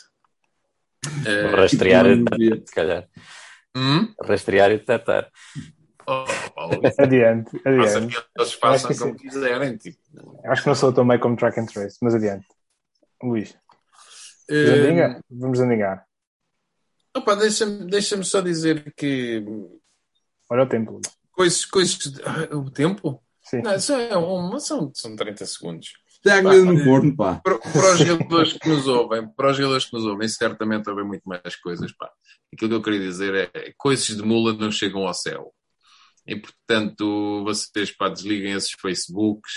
[1.54, 3.08] Rastrear e detetar, se calhar.
[3.76, 4.14] Hum?
[4.22, 5.30] Rastrear e detetar.
[6.06, 6.24] Oh,
[6.54, 8.16] Paulo, adiante, adiante.
[8.16, 9.24] que eles façam como sim.
[9.24, 9.76] quiserem.
[9.76, 9.98] Tipo.
[10.44, 12.46] Acho que não sou tão meio como track and trace, mas adiante.
[13.22, 13.56] Luís.
[14.48, 16.06] Uh, Vamos andingar.
[17.16, 19.42] Opa, deixa-me deixa só dizer que.
[20.50, 21.00] Olha o tempo.
[21.32, 21.64] Coisas.
[21.64, 23.22] coisas ah, o tempo?
[23.42, 23.62] Sim.
[23.62, 25.92] Não, são, são, são 30 segundos.
[26.06, 27.40] Está no forno, pá.
[27.42, 31.04] Para, para, os jogadores que nos ouvem, para os jogadores que nos ouvem, certamente haver
[31.04, 32.10] muito mais coisas, pá.
[32.52, 35.54] Aquilo que eu queria dizer é coisas de mula não chegam ao céu.
[36.26, 39.52] E portanto, vocês pá, desliguem esses Facebooks,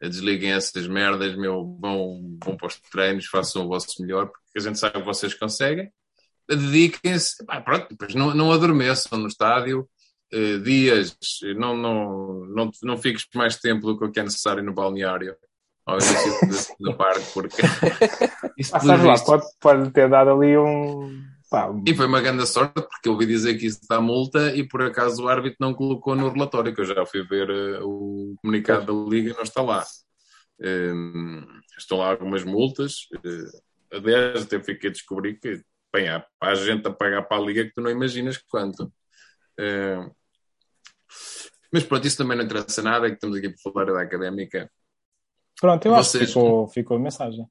[0.00, 4.60] desliguem essas merdas, meu, vão, vão para os treinos, façam o vosso melhor, porque a
[4.60, 5.90] gente sabe que vocês conseguem.
[6.56, 9.88] Dediquem-se, pronto, depois não, não adormeçam no estádio,
[10.32, 11.16] eh, dias,
[11.56, 15.36] não, não, não, não fiques mais tempo do que é necessário no balneário.
[15.84, 16.32] ao início
[16.80, 17.60] da parte, porque
[18.56, 21.22] isso Ah, lá, pode, pode ter dado ali um.
[21.50, 24.66] Pá, E foi uma grande sorte, porque eu ouvi dizer que isso dá multa e
[24.66, 28.34] por acaso o árbitro não colocou no relatório, que eu já fui ver eh, o
[28.40, 29.84] comunicado da Liga e não está lá.
[30.60, 31.44] Hum,
[31.76, 33.08] estão lá algumas multas.
[33.24, 35.60] eh, aliás, até fiquei a descobrir que
[35.92, 38.92] bem, há, há gente a pagar para a Liga que tu não imaginas quanto.
[39.58, 39.98] Eh,
[41.72, 44.70] mas pronto, isso também não interessa nada, é que estamos aqui para falar da académica.
[45.60, 47.46] pronto, eu acho que vocês- ficou, ficou a mensagem.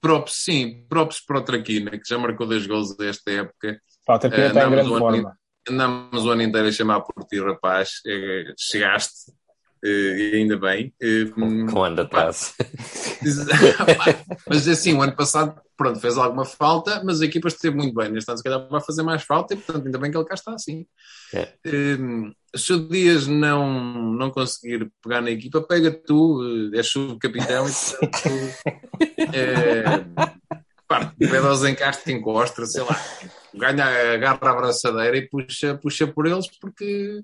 [0.00, 3.80] Props, sim, props para o Traquina, que já marcou dois gols desta época.
[4.04, 5.38] Pá, o Traquina Eh, está em grande forma.
[5.68, 8.00] Andamos o ano inteiro a chamar por ti, rapaz.
[8.04, 9.32] Eh, Chegaste,
[9.82, 10.92] e ainda bem.
[11.00, 12.54] Eh, hum, Com anda atrás.
[14.48, 18.10] mas assim, o ano passado, pronto, fez alguma falta, mas a equipa esteve muito bem.
[18.10, 20.34] Neste ano, se calhar, vai fazer mais falta e, portanto, ainda bem que ele cá
[20.34, 20.86] está assim.
[21.34, 21.48] É.
[21.66, 27.66] Hum, se o Dias não, não conseguir pegar na equipa, pega tu, eh, és subcapitão
[27.68, 28.28] e, portanto,
[29.32, 29.82] é,
[30.86, 33.00] pá, pede aos encastes que encosta, sei lá,
[33.54, 37.22] ganha, agarra a abraçadeira e puxa, puxa por eles, porque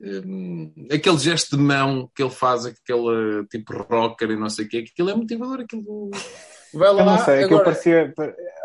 [0.00, 4.68] hum, aquele gesto de mão que ele faz, aquele tipo rocker e não sei o
[4.68, 6.10] quê, aquilo é motivador, aquilo
[6.74, 7.00] vai lá.
[7.00, 8.14] Eu não sei, aquilo agora- parecia.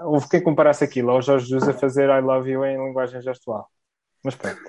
[0.03, 3.67] Houve quem comparasse aquilo ao Jorge Jesus a fazer I love you em linguagem gestual.
[4.23, 4.59] Mas pronto.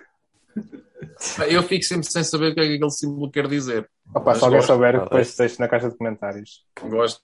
[1.48, 3.88] Eu fico sempre sem saber o que é que aquele símbolo quer dizer.
[4.14, 5.10] Opa, se alguém gosto, souber, talvez.
[5.10, 6.64] depois deixe na caixa de comentários.
[6.80, 7.22] Gosto.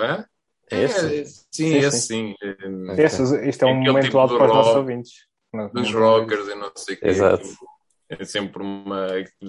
[0.00, 0.24] Hã?
[0.70, 0.98] É esse?
[1.20, 2.34] É, sim, Sim, esse sim.
[2.64, 5.12] Hum, Esse, isto é um momento tipo alto para os nossos ouvintes.
[5.72, 7.08] Dos rockers e não sei o quê.
[7.08, 7.44] Exato.
[8.10, 9.06] É sempre uma.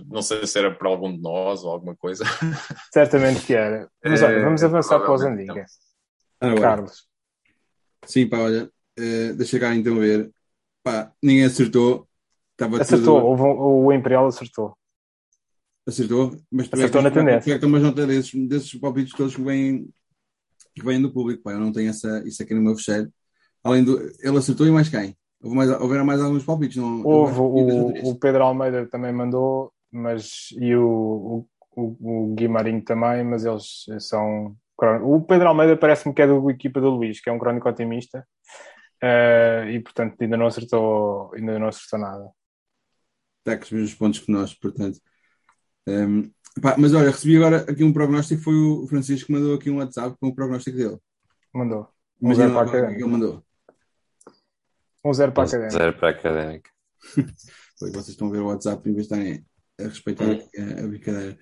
[0.08, 2.24] Não sei se era para algum de nós ou alguma coisa.
[2.94, 3.90] Certamente que era.
[4.04, 5.66] Mas olha, É, vamos avançar para o Zandinga.
[6.40, 6.62] Agora.
[6.62, 7.08] Carlos.
[8.06, 10.32] Sim, pá, olha, eh, deixa cá então ver.
[10.84, 12.08] Pá, ninguém acertou.
[12.54, 14.78] Estava Acertou, tudo- um- o Imperial acertou.
[15.88, 17.52] Acertou, mas tu Acertou é na que tendência.
[17.52, 19.90] é que tomas nota desses, desses palpites todos que vêm,
[20.76, 21.54] que vêm do público, pá.
[21.54, 23.12] Eu não tenho essa, isso aqui no meu fecheiro.
[23.64, 24.00] Além do.
[24.20, 25.18] Ele acertou e mais quem?
[25.44, 26.78] Mais, houveram mais alguns palpites?
[26.78, 32.84] Não, Houve houve- o, o Pedro Almeida também mandou, mas e o, o, o, Guimarinho
[32.84, 34.56] também, mas eles são.
[35.04, 38.28] O Pedro Almeida parece-me que é do equipa do Luís, que é um crónico otimista,
[39.02, 42.32] eh, e portanto ainda não acertou, ainda não acertou nada.
[43.40, 45.00] está com os mesmos pontos que nós, portanto.
[45.88, 46.32] Ehm,
[46.62, 49.78] pá, mas olha, recebi agora aqui um prognóstico, foi o Francisco que mandou aqui um
[49.78, 51.00] WhatsApp com o prognóstico dele.
[51.54, 51.88] Mandou.
[52.22, 53.04] Um Imagina zero para a o que académica.
[53.04, 53.44] ele mandou.
[55.04, 55.78] Um zero para a académica.
[55.78, 56.70] Zero para a académica.
[57.80, 59.46] Vocês estão a ver o WhatsApp em vez de estarem
[59.80, 60.40] a respeitar Hum.
[60.58, 61.38] a, a brincadeira.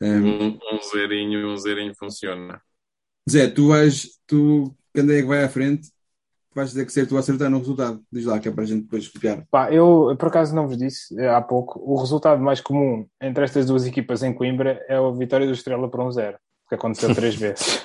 [0.00, 2.60] Ehm, Um, um zerinho, um zerinho funciona.
[3.30, 5.88] Zé, tu vais, tu, quando é que vai à frente,
[6.54, 8.02] vais dizer que ser tu a acertar no resultado.
[8.10, 9.46] Diz lá, que é para a gente depois copiar.
[9.50, 13.44] Pá, eu por acaso não vos disse eh, há pouco, o resultado mais comum entre
[13.44, 16.38] estas duas equipas em Coimbra é a vitória do Estrela por um zero,
[16.68, 17.84] que aconteceu três vezes.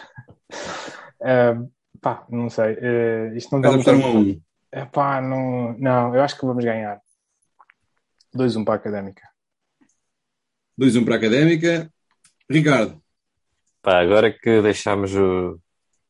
[1.20, 1.56] Eh,
[2.00, 2.78] pá, não sei.
[2.80, 4.08] eh, isto não dá Vais muito.
[4.36, 4.42] um
[4.74, 4.82] a um.
[4.82, 7.00] É pá, não, não, eu acho que vamos ganhar.
[8.36, 9.22] 2-1 para a académica.
[10.80, 11.92] 2-1 para a Académica.
[12.50, 13.02] Ricardo,
[13.82, 15.60] Pá, agora que deixámos o-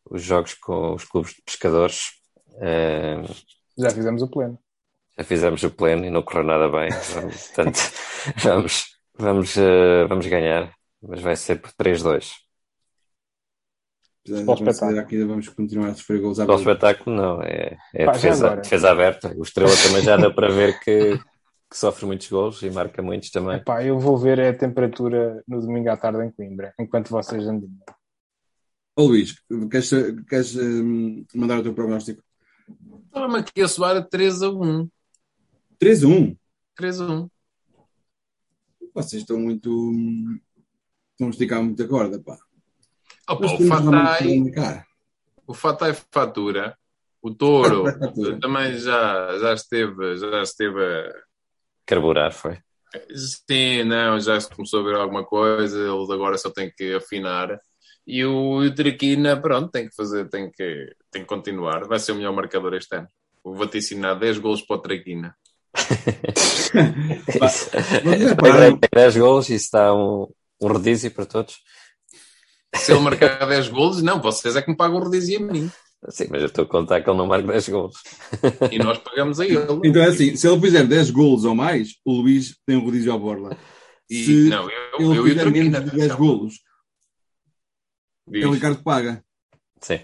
[0.10, 2.12] os jogos com os clubes de pescadores,
[2.62, 3.22] eh,
[3.78, 4.60] Já fizemos o pleno.
[5.18, 6.90] já fizemos o pleno e não correu nada bem.
[7.56, 7.80] Portanto,
[8.44, 12.32] vamos, vamos, eh, vamos ganhar, mas vai ser por 3-2.
[14.28, 17.42] Apesar de considerar que ainda vamos continuar a sofrer gols à Para o espetáculo, não,
[17.42, 18.62] é, é Pá, defesa, agora.
[18.62, 19.34] defesa aberta.
[19.38, 23.30] O Estrela também já deu para ver que, que sofre muitos gols e marca muitos
[23.30, 23.58] também.
[23.58, 27.70] Epá, eu vou ver a temperatura no domingo à tarde em Coimbra, enquanto vocês andam.
[28.96, 29.36] Ó Luís,
[29.70, 29.92] queres,
[30.28, 32.24] queres hum, mandar o teu prognóstico?
[33.06, 34.90] Estava-me aqui a soar a 3 a 1.
[35.80, 36.38] 3-1.
[36.76, 37.30] 3 a 1.
[38.94, 39.70] Vocês estão muito.
[39.72, 40.40] hum,
[41.12, 42.38] Estão a esticar muito a corda, pá.
[43.30, 44.88] Opa, Nós o Fatai, comunicar.
[45.48, 46.78] o Fatai fatura.
[47.22, 48.40] O Touro Fatura.
[48.40, 51.14] também já, já esteve, já esteve a...
[51.86, 52.58] Carburar foi.
[53.50, 57.60] Sim, não, já se começou a ver alguma coisa, eles agora só têm que afinar.
[58.06, 61.86] E o, o Traquina, pronto, tem que fazer, tem que, tem que continuar.
[61.86, 63.08] Vai ser o melhor marcador este ano.
[63.44, 65.36] Vou vaticinar 10 golos para o Traquina.
[68.04, 70.28] Tem repara, 10 gols e isso está um,
[70.62, 71.58] um rodízio para todos.
[72.76, 75.72] Se ele marcar 10 golos, não, vocês é que me pagam o rodízio a mim.
[76.10, 77.96] Sim, mas eu estou a contar que ele não marca 10 gols.
[78.72, 79.58] E nós pagamos a ele.
[79.84, 83.12] então é assim: se ele fizer 10 golos ou mais, o Luís tem um rodízio
[83.14, 83.58] à borla.
[84.10, 85.80] E, Se não, eu, ele eu e o fizer Traquina.
[85.80, 86.54] menos de 10 golos,
[88.28, 88.44] Diz.
[88.44, 89.24] é o Ricardo que paga.
[89.82, 90.00] Sim.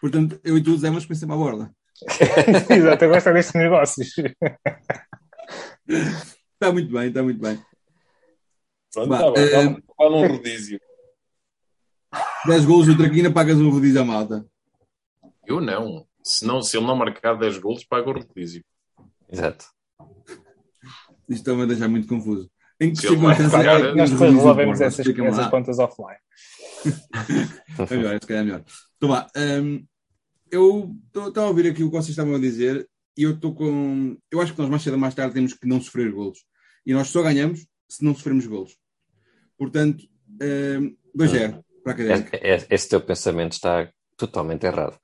[0.00, 1.70] Portanto, eu e tu, Zé, vamos pensar à borla.
[2.70, 4.08] Exato, eu gosto destes negócios.
[5.86, 7.60] Está muito bem, está muito bem.
[8.92, 10.80] Pronto, Bah, tá bem, eh, vale- vale um rodízio.
[12.46, 14.46] 10 gols do Traquina, pagas um rodízio à malta.
[15.46, 16.06] Eu não.
[16.22, 16.62] Se, não.
[16.62, 18.64] se ele não marcar 10 gols, paga o rodízio.
[19.30, 19.66] Exato.
[21.28, 22.50] Isto também deixa muito confuso.
[22.80, 26.18] Em que circunstâncias é que Nós os depois resolvemos essas, essas contas offline.
[27.78, 28.64] É melhor, se calhar é melhor.
[28.96, 29.84] Então vá, hum,
[30.50, 34.16] eu estou a ouvir aqui o que vocês estavam a dizer e eu estou com.
[34.30, 36.38] Eu acho que nós mais cedo ou mais tarde temos que não sofrer golos.
[36.86, 38.76] E nós só ganhamos se não sofremos golos.
[39.58, 40.02] Portanto,
[40.42, 42.40] hum, 2-0 para a Académica.
[42.70, 44.98] Esse teu pensamento está totalmente errado.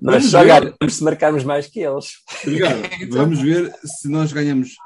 [0.00, 2.12] Nós só Nós ganhamos se marcarmos mais que eles.
[2.42, 2.82] Obrigado.
[3.10, 4.76] Vamos ver se nós ganhamos.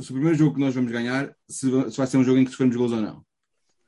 [0.00, 2.44] Se o primeiro jogo que nós vamos ganhar, se, se vai ser um jogo em
[2.44, 3.22] que sofremos golos ou não.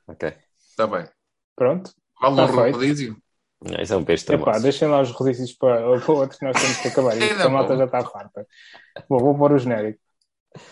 [0.07, 0.33] Ok.
[0.69, 1.09] Está bem.
[1.57, 1.91] Pronto.
[2.21, 3.17] Vale Tá um rodízio?
[3.61, 6.61] Não, Isso é um peixe Epá, deixem lá os rodízios para, para outros que nós
[6.61, 7.17] temos que acabar.
[7.19, 7.79] Isto, a malta bom.
[7.79, 8.47] já está farta.
[9.09, 9.99] Bom, vou pôr o genérico.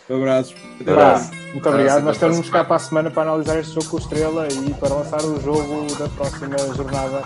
[0.09, 0.55] Um abraço.
[0.85, 1.31] Lá.
[1.53, 2.03] muito obrigado.
[2.03, 2.65] Nós estamos cá semana.
[2.65, 5.95] para a semana para analisar este jogo com o Estrela e para lançar o jogo
[5.95, 7.23] da próxima jornada